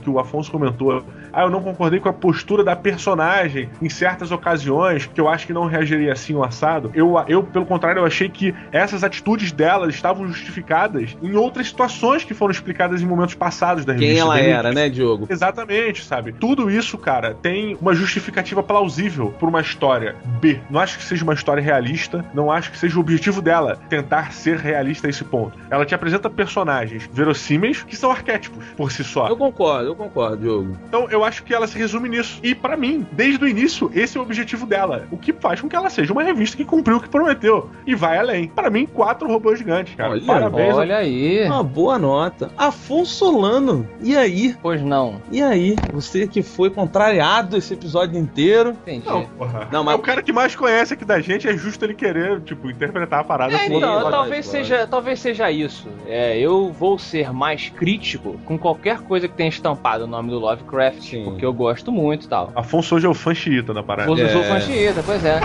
[0.02, 1.04] que o Afonso comentou.
[1.34, 5.48] Ah, eu não concordei com a postura da personagem em certas ocasiões, que eu acho
[5.48, 6.92] que não reagiria assim o assado.
[6.94, 12.24] Eu, eu pelo contrário, eu achei que essas atitudes dela estavam justificadas em outras situações
[12.24, 14.14] que foram explicadas em momentos passados da revista.
[14.14, 14.74] Quem ela era, revista.
[14.74, 15.28] né, Diogo?
[15.30, 16.34] Exatamente, sabe?
[16.34, 20.60] Tudo isso, cara, tem uma justificativa plausível por uma história B.
[20.70, 24.34] Não acho que seja uma história realista, não acho que seja o objetivo dela tentar
[24.34, 25.58] ser realista a esse ponto.
[25.70, 29.21] Ela te apresenta personagens verossímeis que são arquétipos por si só.
[29.26, 29.28] Só.
[29.30, 30.78] Eu concordo, eu concordo, Diogo.
[30.88, 32.40] Então eu acho que ela se resume nisso.
[32.44, 35.08] E pra mim, desde o início, esse é o objetivo dela.
[35.12, 37.70] O que faz com que ela seja uma revista que cumpriu o que prometeu.
[37.86, 38.48] E vai além.
[38.48, 40.12] Pra mim, quatro robôs gigantes, cara.
[40.12, 40.76] Olha, Parabéns.
[40.76, 41.46] Olha aí.
[41.46, 42.52] Uma boa nota.
[42.58, 44.56] Afonso Solano, e aí?
[44.62, 45.22] Pois não.
[45.32, 45.76] E aí?
[45.94, 48.70] Você que foi contrariado esse episódio inteiro.
[48.72, 49.06] Entendi.
[49.08, 49.68] Não, porra.
[49.72, 52.42] Não, mas- É o cara que mais conhece aqui da gente, é justo ele querer,
[52.42, 54.52] tipo, interpretar a parada É, como então, talvez lógico.
[54.68, 55.88] seja, talvez seja isso.
[56.08, 60.40] É, eu vou ser mais crítico com qualquer coisa que tenha estampado o nome do
[60.40, 61.24] Lovecraft, Sim.
[61.24, 62.52] porque eu gosto muito e tal.
[62.56, 64.08] Afonso hoje é o fã xiita da parada.
[64.08, 64.30] Vou É.
[64.30, 65.40] sou fã xiita, pois é.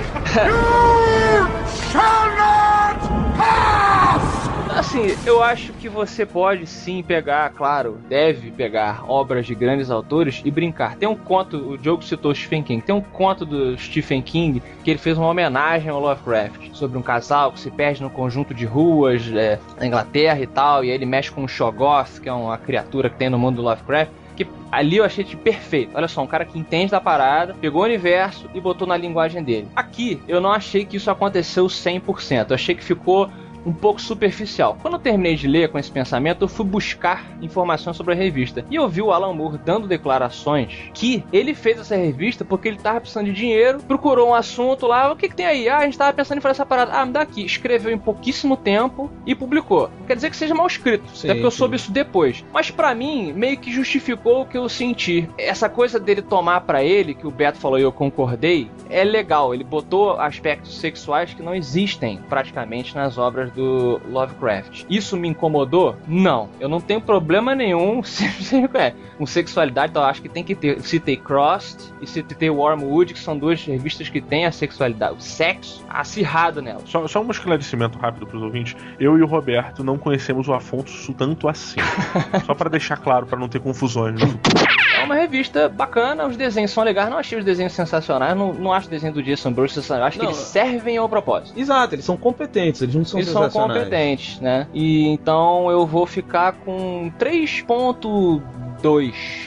[4.77, 10.43] Assim, eu acho que você pode sim pegar, claro, deve pegar obras de grandes autores
[10.45, 10.97] e brincar.
[10.97, 14.91] Tem um conto, o Diogo citou Stephen King, tem um conto do Stephen King que
[14.91, 18.67] ele fez uma homenagem ao Lovecraft sobre um casal que se perde no conjunto de
[18.67, 22.33] ruas é, na Inglaterra e tal, e aí ele mexe com o Shoggoth, que é
[22.33, 24.13] uma criatura que tem no mundo do Lovecraft.
[24.37, 25.93] Que ali eu achei de perfeito.
[25.95, 29.43] Olha só, um cara que entende da parada, pegou o universo e botou na linguagem
[29.43, 29.69] dele.
[29.75, 32.51] Aqui, eu não achei que isso aconteceu 100%.
[32.51, 33.31] Eu achei que ficou
[33.67, 34.79] um pouco superficial.
[34.81, 38.65] Quando eu terminei de ler com esse pensamento, eu fui buscar informações sobre a revista.
[38.71, 42.79] E eu vi o Alan Moore dando declarações que ele fez essa revista porque ele
[42.79, 45.69] tava precisando de dinheiro, procurou um assunto lá, o que, que tem aí?
[45.69, 46.93] Ah, a gente tava pensando em fazer essa parada.
[46.93, 47.45] Ah, me dá aqui.
[47.45, 49.91] Escreveu em pouquíssimo tempo e publicou.
[50.07, 51.59] Quer dizer que seja mal escrito, Sim, até porque eu sim.
[51.59, 52.45] soube isso depois.
[52.53, 55.29] Mas pra mim, meio que justificou o que eu senti.
[55.37, 59.53] Essa coisa dele tomar pra ele, que o Beto falou e eu concordei, é legal.
[59.53, 64.85] Ele botou aspectos sexuais que não existem praticamente nas obras do Lovecraft.
[64.89, 65.97] Isso me incomodou?
[66.07, 66.49] Não.
[66.61, 68.03] Eu não tenho problema nenhum
[68.75, 70.81] é, com sexualidade, então eu acho que tem que ter.
[70.83, 75.85] Citei Crossed e citei Wormwood, que são duas revistas que têm a sexualidade, o sexo
[75.89, 76.83] acirrado nela.
[76.85, 78.77] Só, só um esclarecimento rápido pros ouvintes.
[79.01, 81.81] Eu e o Roberto não conhecemos o Afonso tanto assim.
[82.45, 84.67] só pra deixar claro, pra não ter confusões no futuro.
[85.07, 88.87] Uma revista bacana, os desenhos são legais, não achei os desenhos sensacionais, não, não acho
[88.89, 91.59] o desenho do Jason Bruce sensacional, acho Não, que eles servem ao propósito.
[91.59, 93.79] Exato, eles são competentes, eles não são Eles são sensacionais.
[93.85, 94.67] competentes, né?
[94.75, 98.43] E então eu vou ficar com 3.2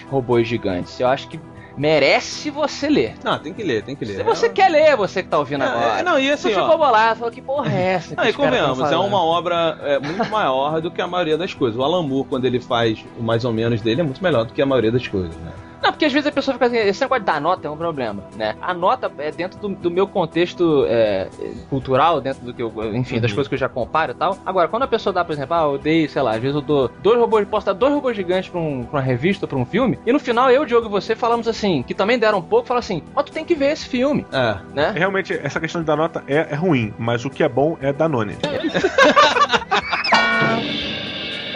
[0.10, 1.00] robôs gigantes.
[1.00, 1.39] Eu acho que
[1.79, 3.15] merece você ler.
[3.23, 4.17] Não, tem que ler, tem que ler.
[4.17, 5.99] Se você quer ler, você que tá ouvindo É, agora.
[5.99, 6.77] é, não, e assim, você ó.
[6.77, 8.09] bolado, falou que porra é essa?
[8.15, 11.53] que Não, e convenhamos, é uma obra é, muito maior do que a maioria das
[11.53, 11.79] coisas.
[11.79, 14.53] O Alan Moore, quando ele faz o mais ou menos dele, é muito melhor do
[14.53, 15.51] que a maioria das coisas, né?
[15.81, 17.77] Não, porque às vezes a pessoa fica assim, esse negócio de dar nota é um
[17.77, 18.55] problema, né?
[18.61, 21.27] A nota é dentro do, do meu contexto é,
[21.69, 23.35] cultural, dentro do que eu, enfim, das Uhum.
[23.35, 24.37] coisas que eu já comparo e tal.
[24.45, 26.61] Agora, quando a pessoa dá, por exemplo, ah, eu dei, sei lá, às vezes eu
[26.61, 29.65] dou dois robôs, posso dar dois robôs gigantes pra, um, pra uma revista, pra um
[29.65, 32.67] filme, e no final eu, Diogo e você falamos assim, que também deram um pouco,
[32.67, 34.57] fala assim, ó, tu tem que ver esse filme, É.
[34.73, 34.91] né?
[34.95, 37.91] Realmente, essa questão de dar nota é, é ruim, mas o que é bom é
[37.93, 38.35] Danone.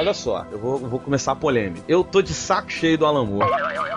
[0.04, 1.82] Olha só, eu vou, vou começar a polêmica.
[1.88, 3.50] Eu tô de saco cheio do Alan Moore.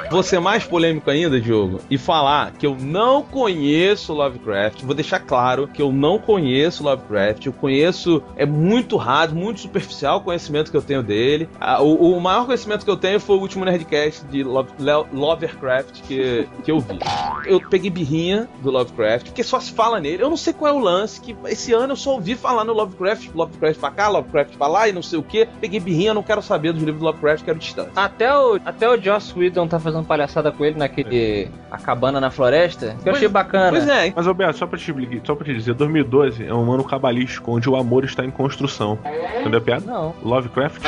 [0.09, 4.83] Vou ser mais polêmico ainda, Diogo, e falar que eu não conheço Lovecraft.
[4.83, 7.47] Vou deixar claro que eu não conheço Lovecraft.
[7.47, 11.49] Eu conheço, é muito raso, muito superficial o conhecimento que eu tenho dele.
[11.61, 14.71] Ah, o, o maior conhecimento que eu tenho foi o último Nerdcast de Love,
[15.13, 17.01] Lovecraft que, que eu vi.
[17.45, 20.23] Eu peguei birrinha do Lovecraft, porque só se fala nele.
[20.23, 22.73] Eu não sei qual é o lance, que esse ano eu só ouvi falar no
[22.73, 25.49] Lovecraft, Lovecraft pra cá, Lovecraft pra lá e não sei o que.
[25.61, 27.93] Peguei birrinha, não quero saber dos livros do Lovecraft, quero distância.
[27.97, 32.31] Até o, até o Joss Whedon tá fazendo palhaçada com ele naquele A Cabana na
[32.31, 33.71] Floresta, que eu achei bacana.
[33.71, 36.85] Pois é, Mas, Alberto, só pra, te, só pra te dizer, 2012 é um ano
[36.85, 38.99] cabalístico onde o amor está em construção.
[39.41, 39.85] Entendeu a piada?
[39.87, 40.15] Não.
[40.23, 40.83] Lovecraft?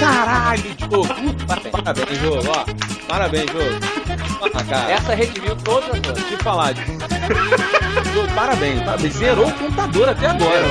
[0.00, 1.06] Caralho, Diogo.
[1.46, 1.70] Parabéns.
[1.72, 2.64] Parabéns, jogo, ó.
[3.06, 4.50] Parabéns, jogo.
[4.54, 6.26] Ah, cara, Essa redimiu todas as outras.
[6.26, 6.74] te falar.
[6.74, 9.12] Diogo, parabéns, parabéns.
[9.14, 10.66] Zerou o computador até agora,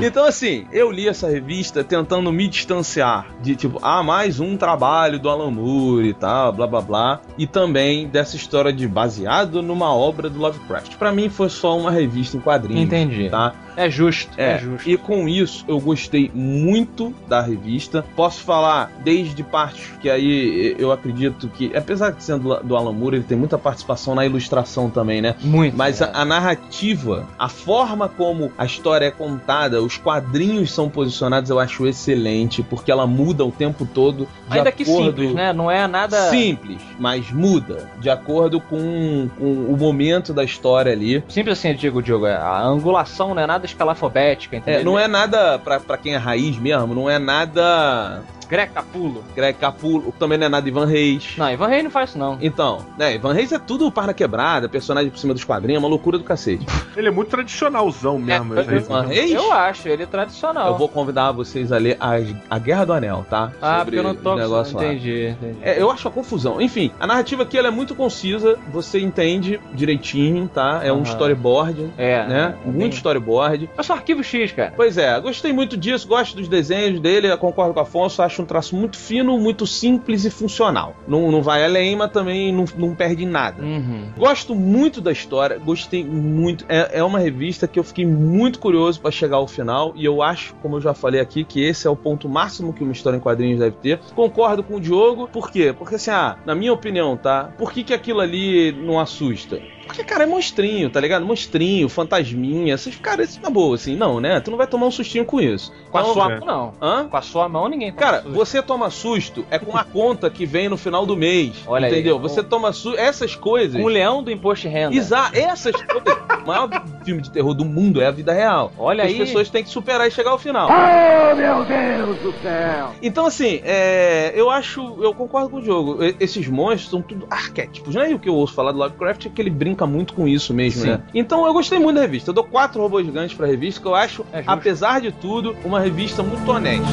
[0.00, 5.18] Então, assim, eu li essa revista tentando me distanciar de, tipo, ah, mais um trabalho
[5.18, 7.20] do Alan Moore e tal, blá blá blá.
[7.36, 10.96] E também dessa história de baseado numa obra do Lovecraft.
[10.96, 12.84] Pra mim foi só uma revista em quadrinhos.
[12.84, 13.28] Entendi.
[13.28, 13.54] Tá?
[13.78, 14.88] É justo, é, É, justo.
[14.88, 18.04] e com isso eu gostei muito da revista.
[18.16, 23.16] Posso falar desde partes que aí eu acredito que, apesar de sendo do Alan Moore,
[23.16, 25.34] ele tem muita participação na ilustração também, né?
[25.40, 25.76] Muito.
[25.76, 26.04] Mas é.
[26.04, 31.58] a, a narrativa, a forma como a história é contada, os quadrinhos são posicionados, eu
[31.60, 35.52] acho excelente, porque ela muda o tempo todo de Ainda que simples, né?
[35.52, 36.30] Não é nada.
[36.30, 41.22] Simples, mas muda de acordo com, com o momento da história ali.
[41.28, 42.26] Simples assim, eu digo, Diogo.
[42.26, 44.80] é, A angulação não é nada escalafobética, entendeu?
[44.80, 49.24] É, não é nada, pra, pra quem é raiz mesmo, não é nada Greg Capulo.
[49.34, 51.34] Greg Capullo, também não é nada de Ivan Reis.
[51.36, 52.38] Não, Ivan Reis não faz isso, não.
[52.40, 55.84] Então, né, Ivan Reis é tudo par na quebrada, personagem por cima dos quadrinhos, é
[55.84, 56.64] uma loucura do cacete.
[56.96, 58.54] Ele é muito tradicionalzão mesmo.
[58.56, 58.76] É, esse aí.
[58.78, 59.30] Ivan Reis?
[59.32, 60.68] Eu acho, ele é tradicional.
[60.68, 62.12] Eu vou convidar vocês a ler a,
[62.50, 63.52] a Guerra do Anel, tá?
[63.60, 64.84] Ah, Sobre porque eu não tô o negócio lá.
[64.84, 65.58] Entendi, entendi.
[65.62, 66.60] É, eu acho uma confusão.
[66.60, 70.80] Enfim, a narrativa aqui ela é muito concisa, você entende direitinho, tá?
[70.82, 71.02] É um Aham.
[71.04, 72.54] storyboard, É, né?
[72.64, 73.68] é Muito storyboard.
[73.76, 74.72] É só arquivo X, cara.
[74.76, 78.46] Pois é, gostei muito disso, gosto dos desenhos dele, concordo com o Afonso, acho um
[78.46, 80.96] traço muito fino, muito simples e funcional.
[81.06, 83.62] Não, não vai além, mas também não, não perde nada.
[83.62, 84.08] Uhum.
[84.16, 86.64] Gosto muito da história, gostei muito.
[86.68, 90.22] É, é uma revista que eu fiquei muito curioso pra chegar ao final e eu
[90.22, 93.16] acho, como eu já falei aqui, que esse é o ponto máximo que uma história
[93.16, 94.00] em quadrinhos deve ter.
[94.14, 95.74] Concordo com o Diogo, por quê?
[95.76, 97.52] Porque assim, ah, na minha opinião, tá?
[97.56, 99.60] Por que, que aquilo ali não assusta?
[99.88, 101.24] Porque, cara, é monstrinho, tá ligado?
[101.26, 104.38] Monstrinho, fantasminha, essas, cara, isso na boa, assim, não, né?
[104.38, 105.72] Tu não vai tomar um sustinho com isso.
[105.90, 106.38] Com a Então, sua é.
[106.38, 106.72] mão, não.
[106.80, 107.08] Hã?
[107.08, 108.34] Com a sua mão, ninguém toma Cara, susto.
[108.34, 111.56] você toma susto é com a conta que vem no final do mês.
[111.66, 111.92] Olha aí.
[111.92, 112.18] entendeu?
[112.20, 112.98] Você toma susto.
[112.98, 113.80] Essas coisas.
[113.80, 114.94] Com o leão do imposto de renda.
[114.94, 116.18] Exato, essas coisas.
[116.42, 116.68] O maior
[117.04, 118.72] filme de terror do mundo é a vida real.
[118.78, 119.18] Olha As aí.
[119.18, 120.68] pessoas têm que superar e chegar ao final.
[120.68, 122.90] Oh, meu Deus do céu!
[123.02, 124.80] Então, assim, é, eu acho.
[125.02, 125.98] Eu concordo com o jogo.
[126.20, 128.10] Esses monstros são tudo arquétipos, né?
[128.10, 130.52] E o que eu ouço falar do Lovecraft é que ele brinca muito com isso
[130.54, 130.88] mesmo, Sim.
[130.90, 131.02] né?
[131.14, 132.30] Então eu gostei muito da revista.
[132.30, 135.80] Eu dou quatro robôs gigantes pra revista, que eu acho, É apesar de tudo, uma
[135.80, 136.88] revista muito honesta.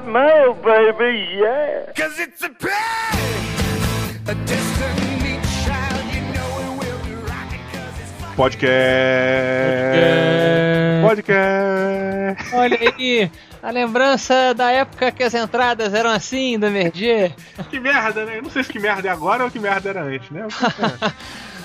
[0.00, 1.92] Got mail, baby, yeah.
[1.96, 2.70] Cause it's a pain,
[4.26, 8.66] a destiny child, you know it will be rocking cause it's fucking Podcast.
[11.02, 12.54] Podcast.
[12.54, 13.30] Olha aí,
[13.62, 17.32] a lembrança da época que as entradas eram assim, do Merdier.
[17.70, 18.36] Que merda, né?
[18.38, 20.46] Eu não sei se que merda é agora ou que merda era antes, né?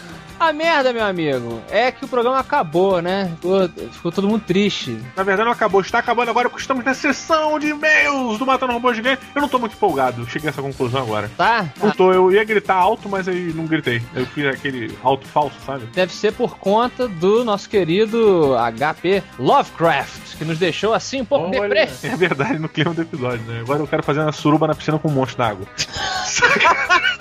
[0.42, 3.32] A merda, meu amigo, é que o programa acabou, né?
[3.36, 4.98] Ficou, ficou todo mundo triste.
[5.16, 8.74] Na verdade não acabou, está acabando agora porque estamos na sessão de e-mails do Matando
[8.74, 9.22] Robô Gigante.
[9.36, 11.30] Eu não tô muito empolgado, cheguei a essa conclusão agora.
[11.38, 11.68] Tá?
[11.80, 14.02] Não tô, eu ia gritar alto, mas aí não gritei.
[14.16, 15.86] Eu fiz aquele alto falso, sabe?
[15.94, 21.52] Deve ser por conta do nosso querido HP Lovecraft, que nos deixou assim um pouco
[21.52, 21.88] deprê.
[22.02, 23.60] É verdade, no clima do episódio, né?
[23.60, 25.68] Agora eu quero fazer uma suruba na piscina com um monstro d'água.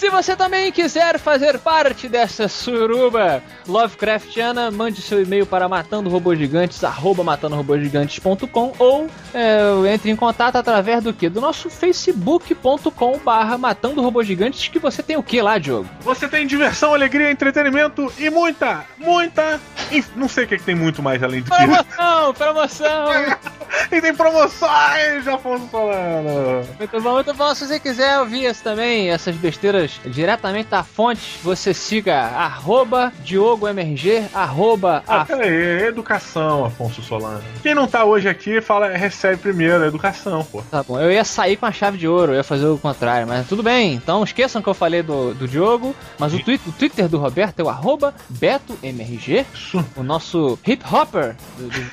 [0.00, 7.22] Se você também quiser fazer parte dessa suruba Lovecraftiana, mande seu e-mail para matandorobogigantes, arroba
[7.22, 11.28] matandorobogigantes.com ou é, entre em contato através do que?
[11.28, 15.86] Do nosso facebook.com barra Matando Robôs Gigantes, que você tem o que lá, Diogo?
[16.00, 19.60] Você tem diversão, alegria, entretenimento e muita, muita.
[19.92, 21.54] inf- Não sei o que, que tem muito mais além disso.
[21.54, 23.10] Promoção, promoção!
[23.92, 26.66] e tem promoções, Afonso Solano.
[26.78, 27.54] Muito bom, muito bom.
[27.54, 35.02] Se você quiser ouvir também, essas besteiras diretamente da fonte, você siga arroba DiogoMRG, arroba
[35.06, 37.42] Ah, peraí, educação, Afonso Solano.
[37.62, 40.62] Quem não tá hoje aqui, fala, recebe primeiro, educação, pô.
[40.70, 43.26] Tá bom, eu ia sair com a chave de ouro, eu ia fazer o contrário,
[43.26, 43.94] mas tudo bem.
[43.94, 47.60] Então esqueçam que eu falei do, do Diogo, mas o, twi- o Twitter do Roberto
[47.60, 49.46] é o arroba BetoMRG,
[49.96, 51.90] o nosso hip hopper do, do-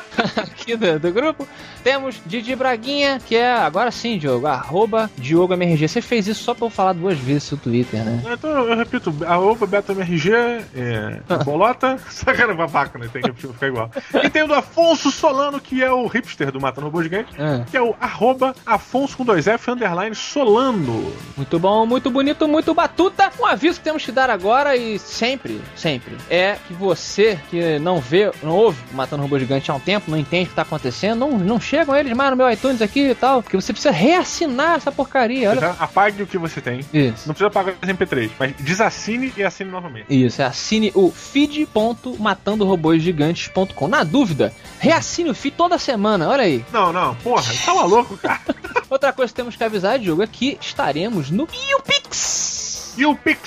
[0.36, 1.46] aqui do, do grupo.
[1.82, 5.88] Temos Didi Braguinha, que é agora sim, Diogo, arroba DiogoMRG.
[5.88, 8.22] Você fez isso só pra eu falar duas vezes seu Twitter, né?
[8.32, 10.30] Então eu repito, arroba BetaMRG,
[10.76, 13.08] é, bolota, era babaca, né?
[13.12, 13.90] Tem que ficar igual.
[14.22, 17.64] E tem o do Afonso Solano, que é o hipster do Matando Robô Gigante, Ah.
[17.70, 21.12] que é o arroba Afonso com dois F, underline Solano.
[21.36, 23.30] Muito bom, muito bonito, muito batuta.
[23.40, 28.00] Um aviso que temos que dar agora e sempre, sempre, é que você que não
[28.00, 31.18] vê, não ouve Matando Robô Gigante há um tempo, não entende o que tá acontecendo,
[31.20, 34.76] não, não chegam eles mais no meu iTunes aqui e tal, porque você precisa reassinar
[34.76, 35.60] essa porcaria, olha.
[35.60, 36.80] Já apague o que você tem.
[36.92, 37.26] Isso.
[37.26, 40.04] Não precisa apagar os MP3, mas desassine e assine novamente.
[40.08, 43.88] Isso, é assine o feed.matandorobôsgigantes.com.
[43.88, 46.62] Na dúvida, reassine o feed toda semana, olha aí.
[46.72, 48.40] Não, não, porra, tá maluco, cara.
[48.90, 52.59] Outra coisa que temos que avisar, Diogo, é que estaremos no YouPix.
[52.96, 53.40] E o Pix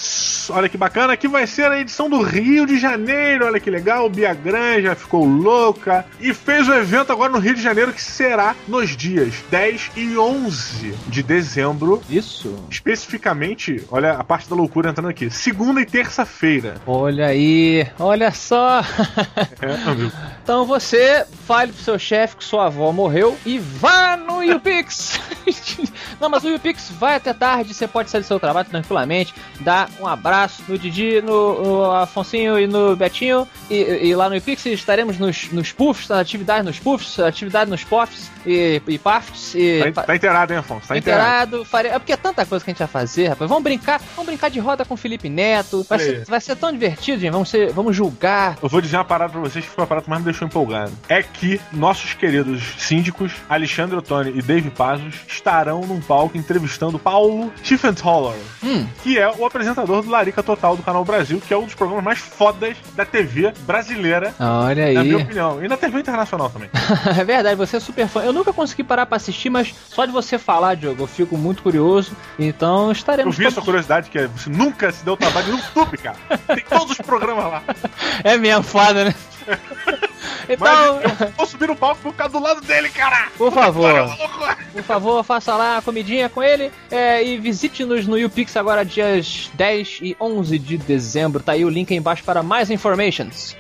[0.43, 3.69] Pix, olha que bacana, que vai ser a edição do Rio de Janeiro, olha que
[3.69, 8.01] legal, Bia Granja ficou louca e fez o evento agora no Rio de Janeiro que
[8.01, 12.55] será nos dias 10 e 11 de dezembro, Isso.
[12.69, 16.75] especificamente, olha a parte da loucura entrando aqui, segunda e terça-feira.
[16.85, 18.81] Olha aí, olha só.
[19.61, 20.11] É, amigo.
[20.43, 25.19] Então você fale pro seu chefe que sua avó morreu e vá no YouPix.
[26.19, 29.89] Não, mas o YouPix vai até tarde, você pode sair do seu trabalho tranquilamente, dar
[29.99, 33.47] um abraço no Didi, no, no Afonsinho e no Betinho.
[33.69, 33.75] E,
[34.09, 38.29] e lá no YouPix estaremos nos, nos puffs, na atividade nos puffs, atividade nos puffs
[38.45, 39.53] e, e pafts.
[39.55, 40.87] E, Tá, tá inteirado, hein, Afonso?
[40.87, 41.63] Tá inteirado.
[41.65, 43.47] Fare- É porque é tanta coisa que a gente vai fazer, rapaz.
[43.49, 45.85] Vamos brincar, vamos brincar de roda com o Felipe Neto.
[45.89, 47.31] Vai, ser, vai ser tão divertido, gente.
[47.31, 48.57] Vamos, ser, vamos julgar.
[48.61, 50.47] Eu vou dizer uma parada pra vocês que foi a parada que mais me deixou
[50.47, 50.91] empolgado.
[51.07, 57.51] É que nossos queridos síndicos, Alexandre Ottoni e Dave Pazos, estarão num palco entrevistando Paulo
[57.63, 58.85] Tiefenthaler, Hum.
[59.03, 62.03] que é o apresentador do Larica Total do Canal Brasil, que é um dos programas
[62.03, 65.23] mais fodas da TV brasileira, Olha na minha aí.
[65.23, 65.63] opinião.
[65.63, 66.69] E na TV internacional também.
[67.19, 68.21] é verdade, você é super fã.
[68.23, 71.61] Eu nunca consegui parar pra assistir, mas só de você falar, Diogo, eu fico muito
[71.63, 72.11] curioso.
[72.39, 73.37] Então Eu estaremos.
[73.37, 76.17] vi a sua todos- curiosidade, que é, você nunca se deu trabalho no YouTube, cara.
[76.47, 77.63] Tem todos os programas lá.
[78.23, 79.15] É mesmo, foda, né?
[80.47, 83.27] Mas então, eu vou subir no palco e vou ficar do lado dele, cara.
[83.37, 83.93] por favor.
[84.71, 89.51] Por favor, faça lá a comidinha com ele é, e visite-nos no YouPix agora dias
[89.53, 91.43] 10 e 11 de dezembro.
[91.43, 93.55] Tá aí o link aí embaixo para mais informations.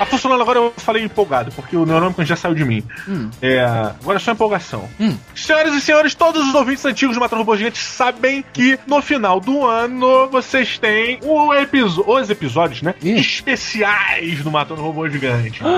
[0.00, 2.82] A funcionando agora eu falei empolgado, porque o Neonômico já saiu de mim.
[3.08, 3.30] Hum.
[3.42, 4.88] É, agora é só empolgação.
[5.00, 5.16] Hum.
[5.34, 9.40] Senhoras e senhores, todos os ouvintes antigos do Matando Robô Gigante sabem que no final
[9.40, 12.94] do ano vocês têm o episo- os episódios, né?
[13.02, 13.18] Ih.
[13.18, 15.60] Especiais do Matando Robô Gigante.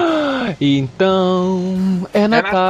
[0.60, 2.60] Então, é O Natal.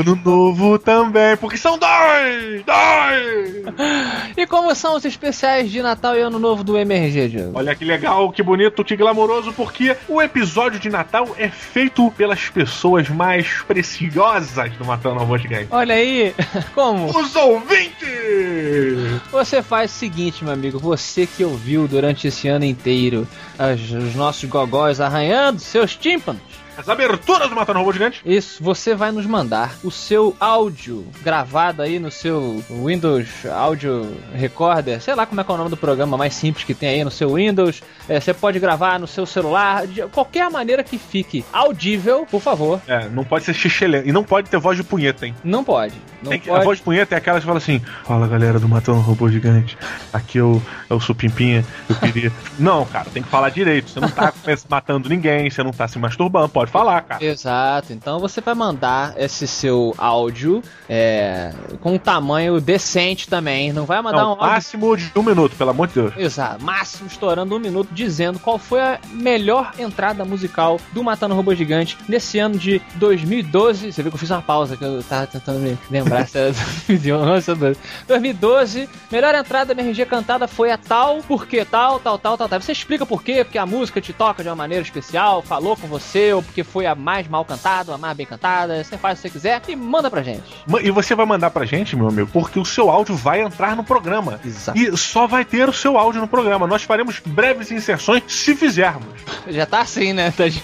[0.00, 2.64] ano novo também, porque são dois!
[2.64, 3.60] Dois!
[4.36, 7.50] E como são os especiais de Natal e Ano Novo do MRG, Diogo?
[7.54, 12.48] Olha que legal, que bonito, que glamouroso, porque o episódio de Natal é feito pelas
[12.48, 15.68] pessoas mais preciosas do Matando Robô Gigante.
[15.70, 16.34] Olha aí,
[16.74, 17.06] como?
[17.06, 19.20] Os ouvintes!
[19.30, 23.26] Você faz o seguinte, meu amigo, você que ouviu durante esse ano inteiro
[23.58, 26.40] as- os nossos gogóis arranhando seus tímpanos.
[26.76, 28.22] As aberturas do Matando Robô Gigante.
[28.24, 35.00] Isso, você vai nos mandar o seu áudio gravado aí no seu Windows Audio Recorder,
[35.00, 37.04] sei lá como é que é o nome do programa mais simples que tem aí
[37.04, 37.82] no seu Windows.
[38.08, 42.80] É, você pode gravar no seu celular, de qualquer maneira que fique audível, por favor.
[42.86, 44.08] É, não pode ser xixelento.
[44.08, 45.34] E não pode ter voz de punheta, hein?
[45.44, 45.94] Não pode.
[46.22, 46.60] Não que- pode.
[46.60, 49.76] A voz de punheta é aquela que fala assim: Fala galera do Matando Robô Gigante,
[50.12, 52.32] aqui eu, eu sou Pimpinha, eu queria.
[52.58, 53.90] não, cara, tem que falar direito.
[53.90, 54.32] Você não tá
[54.68, 57.24] matando ninguém, você não tá se masturbando, pode falar, cara.
[57.24, 63.72] Exato, então você vai mandar esse seu áudio é, com um tamanho decente também.
[63.72, 66.14] Não vai mandar Não, um áudio máximo de um minuto, pelo amor de Deus.
[66.16, 71.54] Exato, máximo estourando um minuto dizendo qual foi a melhor entrada musical do Matando Robô
[71.54, 73.92] Gigante nesse ano de 2012.
[73.92, 76.52] Você viu que eu fiz uma pausa que eu tava tentando me lembrar se era
[76.86, 77.80] 2011 ou 12.
[78.06, 82.60] 2012, melhor entrada da MRG cantada foi a tal, porque tal, tal, tal, tal, tal.
[82.60, 85.86] Você explica por quê, porque a música te toca de uma maneira especial, falou com
[85.86, 88.82] você, ou porque foi a mais mal cantada, a mais bem cantada.
[88.82, 90.42] Você faz o que você quiser e manda pra gente.
[90.82, 93.84] E você vai mandar pra gente, meu amigo, porque o seu áudio vai entrar no
[93.84, 94.40] programa.
[94.44, 94.76] Exato.
[94.78, 96.66] E só vai ter o seu áudio no programa.
[96.66, 99.06] Nós faremos breves inserções se fizermos.
[99.48, 100.32] Já tá assim, né?
[100.36, 100.60] Tá de...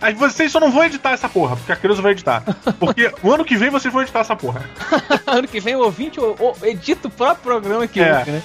[0.00, 2.42] Aí vocês só não vão editar essa porra, porque a Creuza vai editar.
[2.78, 4.64] Porque o ano que vem vocês vão editar essa porra.
[5.26, 6.18] ano que vem o ouvinte
[6.62, 8.18] edita o próprio programa que É.
[8.18, 8.42] ouve, né?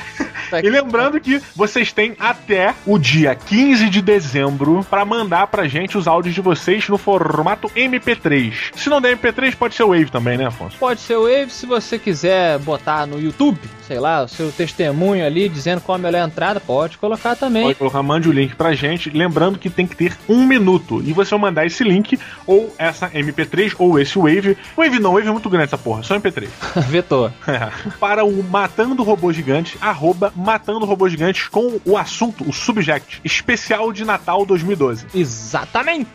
[0.64, 5.98] E lembrando que vocês têm até o dia 15 de dezembro pra mandar pra gente
[5.98, 8.54] os áudios de vocês no formato MP3.
[8.76, 10.78] Se não der MP3, pode ser Wave também, né, Afonso?
[10.78, 15.26] Pode ser o Wave se você quiser botar no YouTube, sei lá, o seu testemunho
[15.26, 17.64] ali dizendo qual a melhor entrada, pode colocar também.
[17.64, 19.10] Pode colocar, mande o link pra gente.
[19.10, 21.02] Lembrando que tem que ter um minuto.
[21.04, 24.58] E você vai mandar esse link, ou essa MP3, ou esse Wave.
[24.76, 26.48] Wave não, Wave é muito grande essa porra, só MP3.
[26.88, 27.32] Vetor.
[28.00, 33.92] para o Matando Robô Gigante, arroba Matando Robô Gigante com o assunto, o subject, especial
[33.92, 35.08] de Natal 2012.
[35.14, 36.06] Exatamente!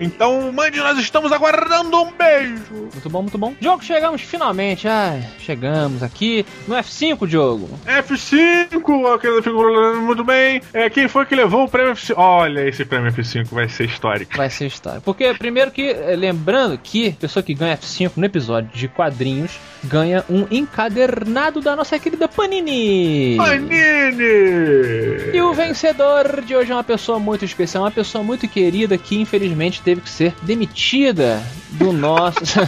[0.00, 2.88] Então, mande, nós estamos aguardando um beijo.
[2.92, 3.54] Muito bom, muito bom.
[3.60, 4.88] Diogo, chegamos finalmente.
[4.88, 7.68] Ai, chegamos aqui no F5, Diogo.
[7.86, 10.60] F5, aquele figura muito bem.
[10.72, 12.14] É, quem foi que levou o prêmio F5?
[12.16, 14.36] Olha, esse prêmio F5 vai ser histórico.
[14.36, 15.00] Vai ser história.
[15.00, 19.58] Porque, primeiro que, eh, lembrando que a pessoa que ganha F5 no episódio de quadrinhos
[19.84, 23.01] ganha um encadernado da nossa querida Panini.
[23.36, 24.22] Panini!
[25.32, 29.20] E o vencedor de hoje é uma pessoa muito especial, uma pessoa muito querida que
[29.20, 31.42] infelizmente teve que ser demitida
[31.72, 32.60] do nosso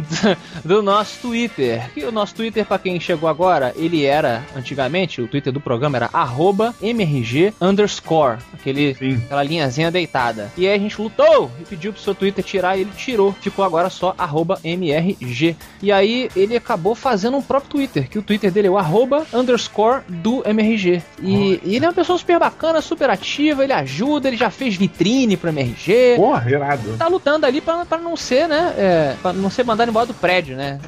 [0.64, 1.90] do nosso Twitter.
[1.96, 5.98] E o nosso Twitter, pra quem chegou agora, ele era antigamente, o Twitter do programa
[5.98, 9.16] era arroba MRG underscore, aquele, Sim.
[9.24, 10.50] aquela linhazinha deitada.
[10.56, 13.32] E aí a gente lutou e pediu pro seu Twitter tirar e ele tirou.
[13.40, 15.56] Ficou agora só arroba MRG.
[15.82, 19.26] E aí ele acabou fazendo um próprio Twitter, que o Twitter dele é o arroba
[19.32, 21.02] underscore do MRG.
[21.22, 25.36] E, ele é uma pessoa super bacana, super ativa, ele ajuda, ele já fez vitrine
[25.36, 26.96] pro MRG Porra, irado.
[26.96, 28.74] tá lutando ali pra, pra não ser, né?
[28.76, 30.78] É, pra não ser mandado embora do prédio, né?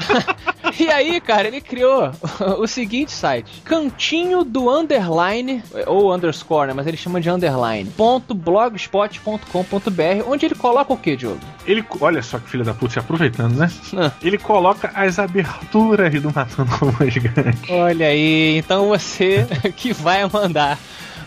[0.80, 2.10] e aí, cara, ele criou
[2.58, 6.72] o seguinte site: Cantinho do Underline, ou underscore, né?
[6.74, 7.90] Mas ele chama de underline.
[7.90, 11.40] Ponto blogspot.com.br, onde ele coloca o que, Diogo?
[11.66, 13.70] Ele, olha só que filha da puta, se aproveitando, né?
[13.96, 14.10] Ah.
[14.22, 17.68] Ele coloca as aberturas do Matando Robôs Gigantes.
[17.68, 20.78] Olha aí, então você que vai mandar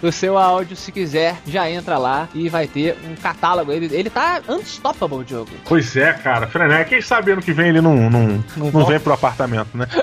[0.07, 3.71] o seu áudio, se quiser, já entra lá e vai ter um catálogo.
[3.71, 5.51] Ele, ele tá unstoppable, Diogo.
[5.65, 6.47] Pois é, cara.
[6.47, 9.87] Frené, quem sabe ano que vem ele não, não, Não não, vem pro apartamento, né?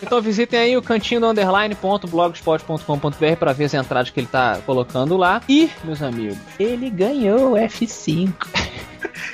[0.00, 5.16] Então visitem aí o cantinho do underline.blogspot.com.br para ver as entradas que ele tá colocando
[5.16, 5.42] lá.
[5.48, 8.32] E, meus amigos, ele ganhou o F5.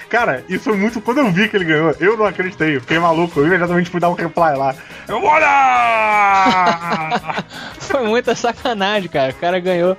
[0.08, 1.00] Cara, isso foi muito.
[1.00, 2.76] Quando eu vi que ele ganhou, eu não acreditei.
[2.76, 3.40] Eu fiquei maluco.
[3.40, 4.74] Eu imediatamente fui dar um reply lá.
[5.08, 5.44] Eu, olha!
[7.78, 9.30] Foi muita sacanagem, cara.
[9.32, 9.96] O cara ganhou.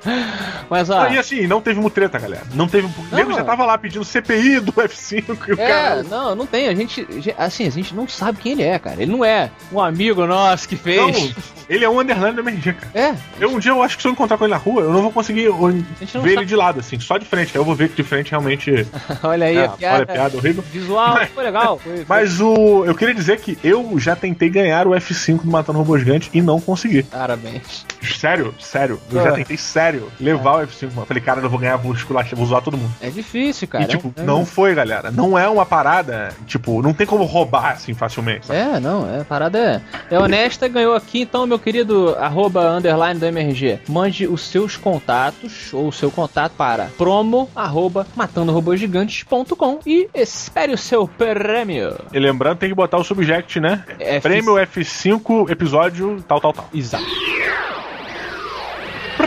[0.70, 1.08] Mas ó.
[1.08, 2.44] E assim, não teve mutreta, galera.
[2.54, 2.88] Não teve.
[2.88, 6.04] O nego já tava lá pedindo CPI do F5 e o É, cara.
[6.04, 6.68] não, não tem.
[6.68, 7.06] A gente.
[7.38, 9.02] Assim, a gente não sabe quem ele é, cara.
[9.02, 11.00] Ele não é um amigo nosso que fez.
[11.00, 11.36] Não,
[11.70, 12.92] ele é um underline do MRG, cara.
[12.94, 14.92] É, Eu, um dia eu acho que se eu encontrar com ele na rua, eu
[14.92, 16.30] não vou conseguir não ver sabe.
[16.34, 17.52] ele de lado, assim, só de frente.
[17.54, 18.86] Aí eu vou ver que de frente realmente.
[19.24, 20.64] olha aí, é, piada, olha, piada horrível.
[20.72, 21.80] visual foi legal.
[21.80, 22.86] Foi, foi- Mas o.
[22.86, 26.42] Eu queria dizer que eu já tentei ganhar o F5 do Matando Robô Gigante e
[26.42, 27.04] não consegui.
[27.04, 27.86] Parabéns.
[28.18, 29.00] Sério, sério.
[29.12, 29.34] Eu já Ah.
[29.34, 30.92] tentei, sério, levar o F5.
[30.98, 32.92] Eu falei, cara, eu vou ganhar, vou esculachar, vou zoar todo mundo.
[33.02, 33.84] É difícil, cara.
[33.84, 35.12] e, tipo, É um- não foi, galera.
[35.12, 38.46] Não é uma parada, tipo, não tem como roubar assim facilmente.
[38.48, 38.60] sabe?
[38.60, 39.82] É, não, é, a parada é,
[40.16, 45.74] é honesta, ganhou aqui, então, meu querido arroba underline do MRG, mande os seus contatos,
[45.74, 51.96] ou o seu contato para promo arroba matandorobogigantes.com e espere o seu prêmio.
[52.14, 53.84] E lembrando, tem que botar o subject, né?
[54.00, 56.70] F- Prêmio F5, episódio tal, tal, tal.
[56.74, 57.04] Exato.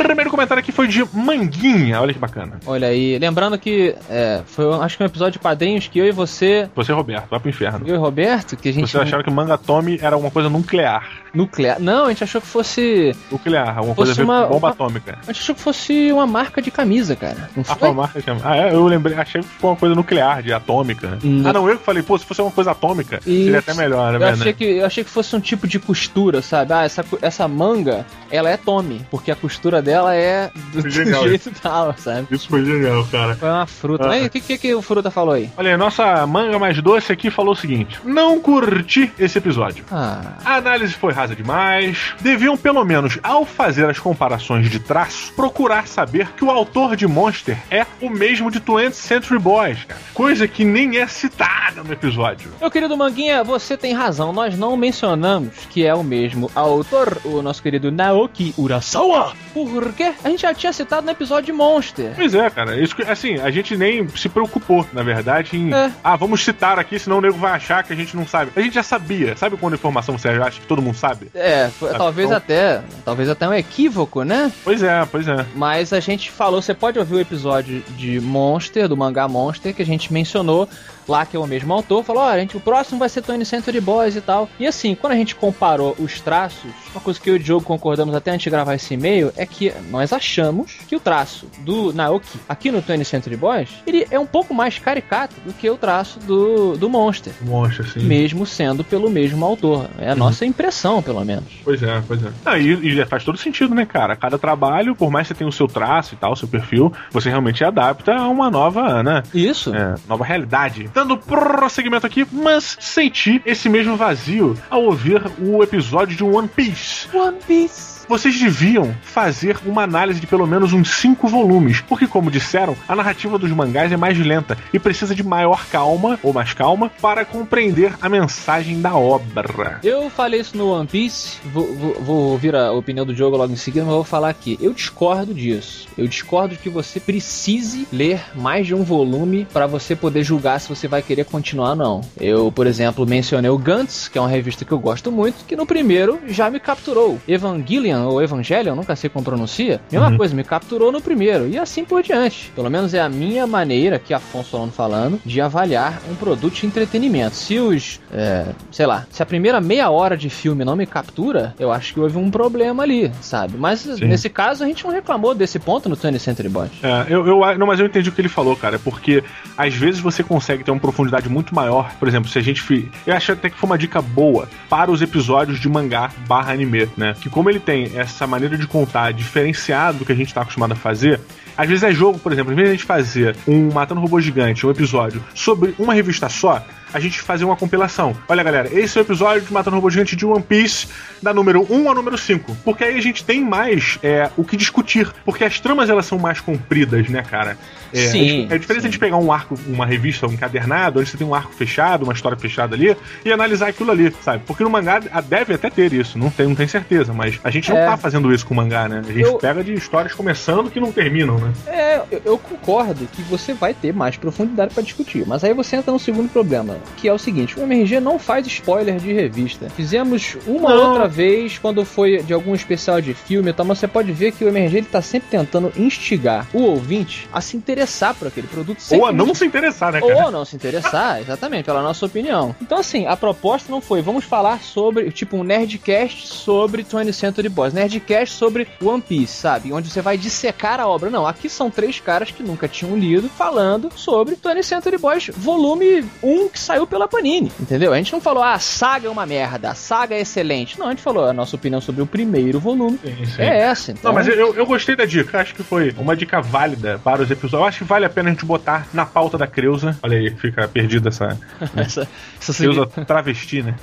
[0.02, 2.58] Primeiro comentário aqui foi de Manguinha, olha que bacana.
[2.66, 6.10] Olha aí, lembrando que é, foi, acho que um episódio de padrinhos que eu e
[6.12, 7.86] você, Você, Roberto, vai pro inferno.
[7.86, 8.88] eu e Roberto, que a gente...
[8.90, 11.08] Vocês acharam que o Mangatome era alguma coisa nuclear.
[11.34, 11.78] Nuclear.
[11.78, 13.14] Não, a gente achou que fosse...
[13.30, 15.18] Nuclear, alguma coisa Fosse ver uma- bomba uma- atômica.
[15.22, 17.50] A gente achou que fosse uma marca de camisa, cara.
[17.54, 17.76] Não Ah, foi?
[17.76, 18.40] foi uma marca chama.
[18.44, 21.18] Ah, é, eu lembrei, achei que foi uma coisa nuclear, de atômica.
[21.44, 23.44] Ah, não, eu que falei, pô, se fosse uma coisa atômica, Isso.
[23.44, 24.52] seria até melhor, né, Eu achei, né?
[24.54, 26.72] que, eu achei que fosse um tipo de costura, sabe?
[26.72, 31.50] Ah, essa, essa manga, ela é Tommy, porque a costura dela é do, do jeito
[31.62, 32.26] tal, sabe?
[32.30, 33.34] Isso foi genial, cara.
[33.36, 34.06] Foi uma fruta.
[34.06, 34.12] Ah.
[34.12, 35.48] Aí, o que, que, que o Fruta falou aí?
[35.56, 39.84] Olha aí, nossa manga mais doce aqui falou o seguinte: Não curti esse episódio.
[39.90, 42.12] Ah, A análise foi rasa demais.
[42.20, 47.06] Deviam, pelo menos, ao fazer as comparações de traço, procurar saber que o autor de
[47.06, 50.00] Monster é o mesmo de 20th Century Boys, cara.
[50.12, 52.50] Coisa que nem é citada no episódio.
[52.60, 54.32] meu querido Manguinha, você tem razão.
[54.34, 59.32] Nós não mencionamos que é o mesmo autor, o nosso querido Naoki Urasawa.
[59.54, 60.12] Por quê?
[60.24, 62.12] A gente já tinha citado no episódio de Monster.
[62.14, 62.76] Pois é, cara.
[62.80, 65.72] Isso assim, a gente nem se preocupou, na verdade, em.
[65.72, 65.90] É.
[66.02, 68.50] Ah, vamos citar aqui, senão o nego vai achar que a gente não sabe.
[68.56, 69.36] A gente já sabia.
[69.36, 71.30] Sabe quando a informação você acha que todo mundo sabe?
[71.34, 74.52] É, foi- talvez então- até, talvez até um equívoco, né?
[74.64, 75.44] Pois é, pois é.
[75.54, 79.82] Mas a gente falou, você pode ouvir o episódio de Monster, do mangá Monster, que
[79.82, 80.68] a gente mencionou
[81.08, 83.80] lá, que é o mesmo autor, falou, ó, gente, o próximo vai ser Tony Century
[83.80, 84.48] Boys e tal.
[84.58, 87.64] E assim, quando a gente comparou os traços, uma coisa que eu e o Diogo
[87.64, 91.92] concordamos até antes de gravar esse e-mail, é que nós achamos que o traço do
[91.92, 95.76] Naoki, aqui no Tony Century Boys, ele é um pouco mais caricato do que o
[95.76, 97.32] traço do, do Monster.
[97.42, 98.00] Monstro, assim.
[98.00, 99.88] Mesmo sendo pelo mesmo autor.
[99.98, 101.44] É a nossa impressão, pelo menos.
[101.64, 102.30] Pois é, pois é.
[102.44, 104.16] Ah, e, e faz todo sentido, né, cara?
[104.16, 106.92] Cada trabalho, por mais que você tenha o seu traço e tal, o seu perfil,
[107.10, 109.22] você realmente adapta a uma nova, né?
[109.32, 109.74] Isso.
[109.74, 110.88] É, nova realidade.
[110.98, 117.06] Dando prosseguimento aqui, mas senti esse mesmo vazio ao ouvir o episódio de One Piece.
[117.16, 117.97] One Piece.
[118.08, 122.96] Vocês deviam fazer uma análise de pelo menos uns cinco volumes, porque, como disseram, a
[122.96, 127.26] narrativa dos mangás é mais lenta e precisa de maior calma, ou mais calma, para
[127.26, 129.78] compreender a mensagem da obra.
[129.84, 133.52] Eu falei isso no One Piece, vou, vou, vou ouvir a opinião do Diogo logo
[133.52, 134.58] em seguida, mas vou falar aqui.
[134.58, 135.86] Eu discordo disso.
[135.98, 140.68] Eu discordo que você precise ler mais de um volume para você poder julgar se
[140.70, 142.00] você vai querer continuar ou não.
[142.18, 145.54] Eu, por exemplo, mencionei o Gantz, que é uma revista que eu gosto muito, que
[145.54, 147.20] no primeiro já me capturou.
[147.28, 151.58] Evangelion Evangelion, ou Evangelion, nunca sei como pronuncia, mesma coisa, me capturou no primeiro, e
[151.58, 152.50] assim por diante.
[152.54, 156.66] Pelo menos é a minha maneira, aqui Afonso Solano falando, de avaliar um produto de
[156.66, 157.34] entretenimento.
[157.34, 161.54] Se os, é, sei lá, se a primeira meia hora de filme não me captura,
[161.58, 163.56] eu acho que houve um problema ali, sabe?
[163.56, 166.70] Mas nesse caso a gente não reclamou desse ponto no 20 Century Boys.
[166.82, 168.76] É, eu, eu, não, mas eu entendi o que ele falou, cara.
[168.76, 169.22] É porque
[169.56, 171.92] às vezes você consegue ter uma profundidade muito maior.
[171.98, 172.88] Por exemplo, se a gente.
[173.06, 176.88] Eu acho até que foi uma dica boa para os episódios de mangá barra anime,
[176.96, 177.14] né?
[177.20, 180.72] Que como ele tem essa maneira de contar diferenciado do que a gente tá acostumado
[180.72, 181.20] a fazer.
[181.56, 184.20] Às vezes é jogo, por exemplo, em vez de a gente fazer um Matando Robô
[184.20, 188.16] Gigante, um episódio sobre uma revista só, a gente fazer uma compilação.
[188.28, 190.86] Olha, galera, esse é o episódio de Matando Robô Gigante de One Piece,
[191.22, 192.56] da número 1 ao número 5.
[192.64, 195.10] Porque aí a gente tem mais é, o que discutir.
[195.24, 197.56] Porque as tramas, elas são mais compridas, né, cara?
[197.92, 201.16] É, Sim, É diferente a gente pegar um arco, uma revista, um encadernado, onde você
[201.16, 204.42] tem um arco fechado, uma história fechada ali, e analisar aquilo ali, sabe?
[204.46, 207.50] Porque no mangá a- deve até ter isso, não tem, não tem certeza, mas a
[207.50, 207.86] gente não É.
[207.86, 209.00] tá fazendo isso com o mangá, né?
[209.08, 211.52] A gente Eu- pega de histórias começando que não terminam, né?
[211.66, 215.76] É, eu, eu concordo que você vai ter mais profundidade pra discutir, mas aí você
[215.76, 219.68] entra no segundo problema, que é o seguinte: o MRG não faz spoiler de revista.
[219.70, 220.90] Fizemos uma Não.
[220.90, 224.32] outra vez quando foi de algum especial de filme e tal, mas você pode ver
[224.32, 228.46] que o MRG ele tá sempre tentando instigar o ouvinte a se interessar por aquele
[228.46, 230.26] produto Ou a que não se interessar, né, cara?
[230.26, 232.54] ou não se interessar, exatamente, pela nossa opinião.
[232.60, 237.48] Então, assim, a proposta não foi, vamos falar sobre, tipo, um Nerdcast sobre 20th Century
[237.48, 239.72] Boys, Nerdcast sobre One Piece, sabe?
[239.72, 241.10] Onde você vai dissecar a obra.
[241.10, 246.04] Não, aqui são três caras que nunca tinham lido falando sobre 20th Century Boys, volume
[246.22, 247.94] 1 que saiu pela Panini, entendeu?
[247.94, 250.78] A gente não falou, ah, a saga é uma merda, a saga é excelente.
[250.78, 252.98] Não, a gente falou a nossa opinião sobre o primeiro volume.
[253.02, 253.42] Sim, sim.
[253.42, 254.12] É essa, então.
[254.12, 255.40] Não, mas eu, eu gostei da dica.
[255.40, 257.54] Acho que foi uma dica válida para os episódios.
[257.54, 259.98] Eu acho que vale a pena a gente botar na pauta da Creuza.
[260.02, 261.38] Olha aí, fica perdida essa
[261.74, 262.06] essa,
[262.38, 263.74] essa Creuza travesti, né?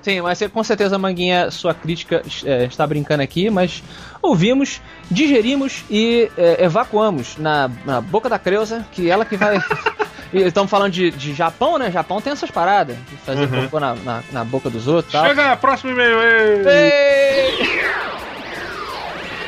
[0.00, 3.82] Sim, mas com certeza, Manguinha, sua crítica é, está brincando aqui, mas
[4.22, 9.58] ouvimos, digerimos e é, evacuamos na, na boca da Creuza, que ela que vai.
[10.32, 11.90] Estamos falando de, de Japão, né?
[11.90, 13.64] Japão tem essas paradas, de fazer Uhum.
[13.64, 15.26] cocô na, na, na boca dos outros tal.
[15.26, 16.18] Chega, próximo e-mail.
[16.22, 16.66] ei!
[16.66, 17.82] Ei!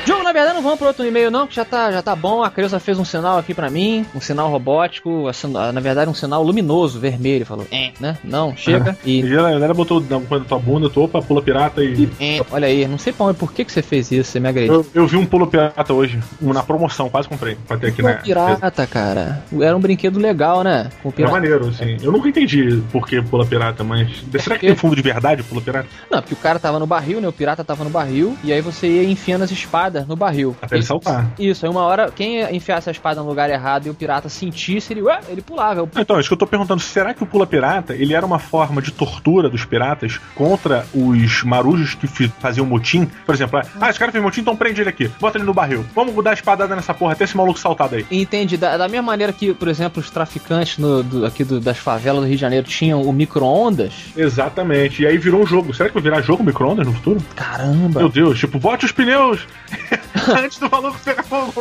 [0.05, 2.43] Jogo, na verdade, não vamos pro outro e-mail, não, que já tá, já tá bom.
[2.43, 6.13] A Creuza fez um sinal aqui pra mim, um sinal robótico, assim, na verdade, um
[6.13, 7.43] sinal luminoso, vermelho.
[7.45, 8.15] Falou, é, né?
[8.23, 8.95] Não, chega.
[9.03, 12.07] E E ela, ela botou na tua bunda, tu, opa, pula pirata e.
[12.19, 14.47] É, olha aí, não sei pra onde, por que, que você fez isso, você me
[14.47, 14.73] agrediu.
[14.75, 17.57] Eu, eu vi um pulo pirata hoje, um na promoção, quase comprei.
[17.67, 18.13] Pra ter aqui na.
[18.13, 19.43] pirata, cara.
[19.59, 20.89] Era um brinquedo legal, né?
[21.01, 21.33] Com É pirata.
[21.33, 21.97] maneiro, assim.
[22.03, 24.23] Eu nunca entendi por que pula pirata, mas.
[24.39, 25.87] Será que tem fundo de verdade pula pirata?
[26.11, 27.27] Não, porque o cara tava no barril, né?
[27.27, 30.55] O pirata tava no barril, e aí você ia enfiando as espadas no barril.
[30.61, 31.27] Até ele saltar.
[31.39, 34.91] Isso, aí uma hora, quem enfiasse a espada no lugar errado e o pirata sentisse,
[34.93, 35.79] ele, ué, ele pulava.
[35.81, 38.39] Eu, Então, isso que eu tô perguntando, será que o pula pirata, ele era uma
[38.39, 43.05] forma de tortura dos piratas contra os marujos que faziam motim?
[43.25, 45.85] Por exemplo, ah, esse cara fez motim, então prende ele aqui, bota ele no barril.
[45.95, 48.05] Vamos dar espadada nessa porra até esse maluco saltar daí.
[48.09, 48.57] Entende?
[48.57, 52.21] Da, da mesma maneira que, por exemplo, os traficantes no- do- aqui do- das favelas
[52.21, 53.93] do Rio de Janeiro tinham o micro-ondas.
[54.15, 55.03] Exatamente.
[55.03, 55.73] E aí virou um jogo.
[55.73, 57.21] Será que vai virar jogo micro-ondas no futuro?
[57.35, 57.99] Caramba!
[57.99, 59.45] Meu Deus, tipo, bote os pneus
[60.37, 61.53] antes do maluco pegar fogo.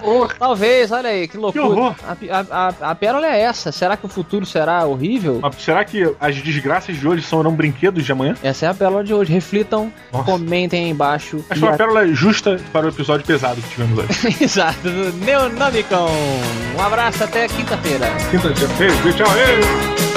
[0.00, 0.34] Porra.
[0.38, 1.64] Talvez, olha aí, que loucura.
[1.64, 1.94] horror.
[2.30, 3.70] A, a, a, pérola é essa.
[3.72, 5.38] Será que o futuro será horrível?
[5.42, 8.34] Mas será que as desgraças de hoje serão brinquedos de amanhã?
[8.42, 9.32] Essa é a pérola de hoje.
[9.32, 10.24] Reflitam, Nossa.
[10.24, 11.36] comentem aí embaixo.
[11.38, 14.36] Acho que foi uma a- pérola justa para o episódio pesado que tivemos hoje.
[14.42, 16.10] Exato, do Neonomicon.
[16.78, 18.06] Um abraço até quinta-feira.
[18.30, 18.72] Quinta-feira.
[19.02, 19.26] Beijo, tchau.
[19.36, 20.11] Ei.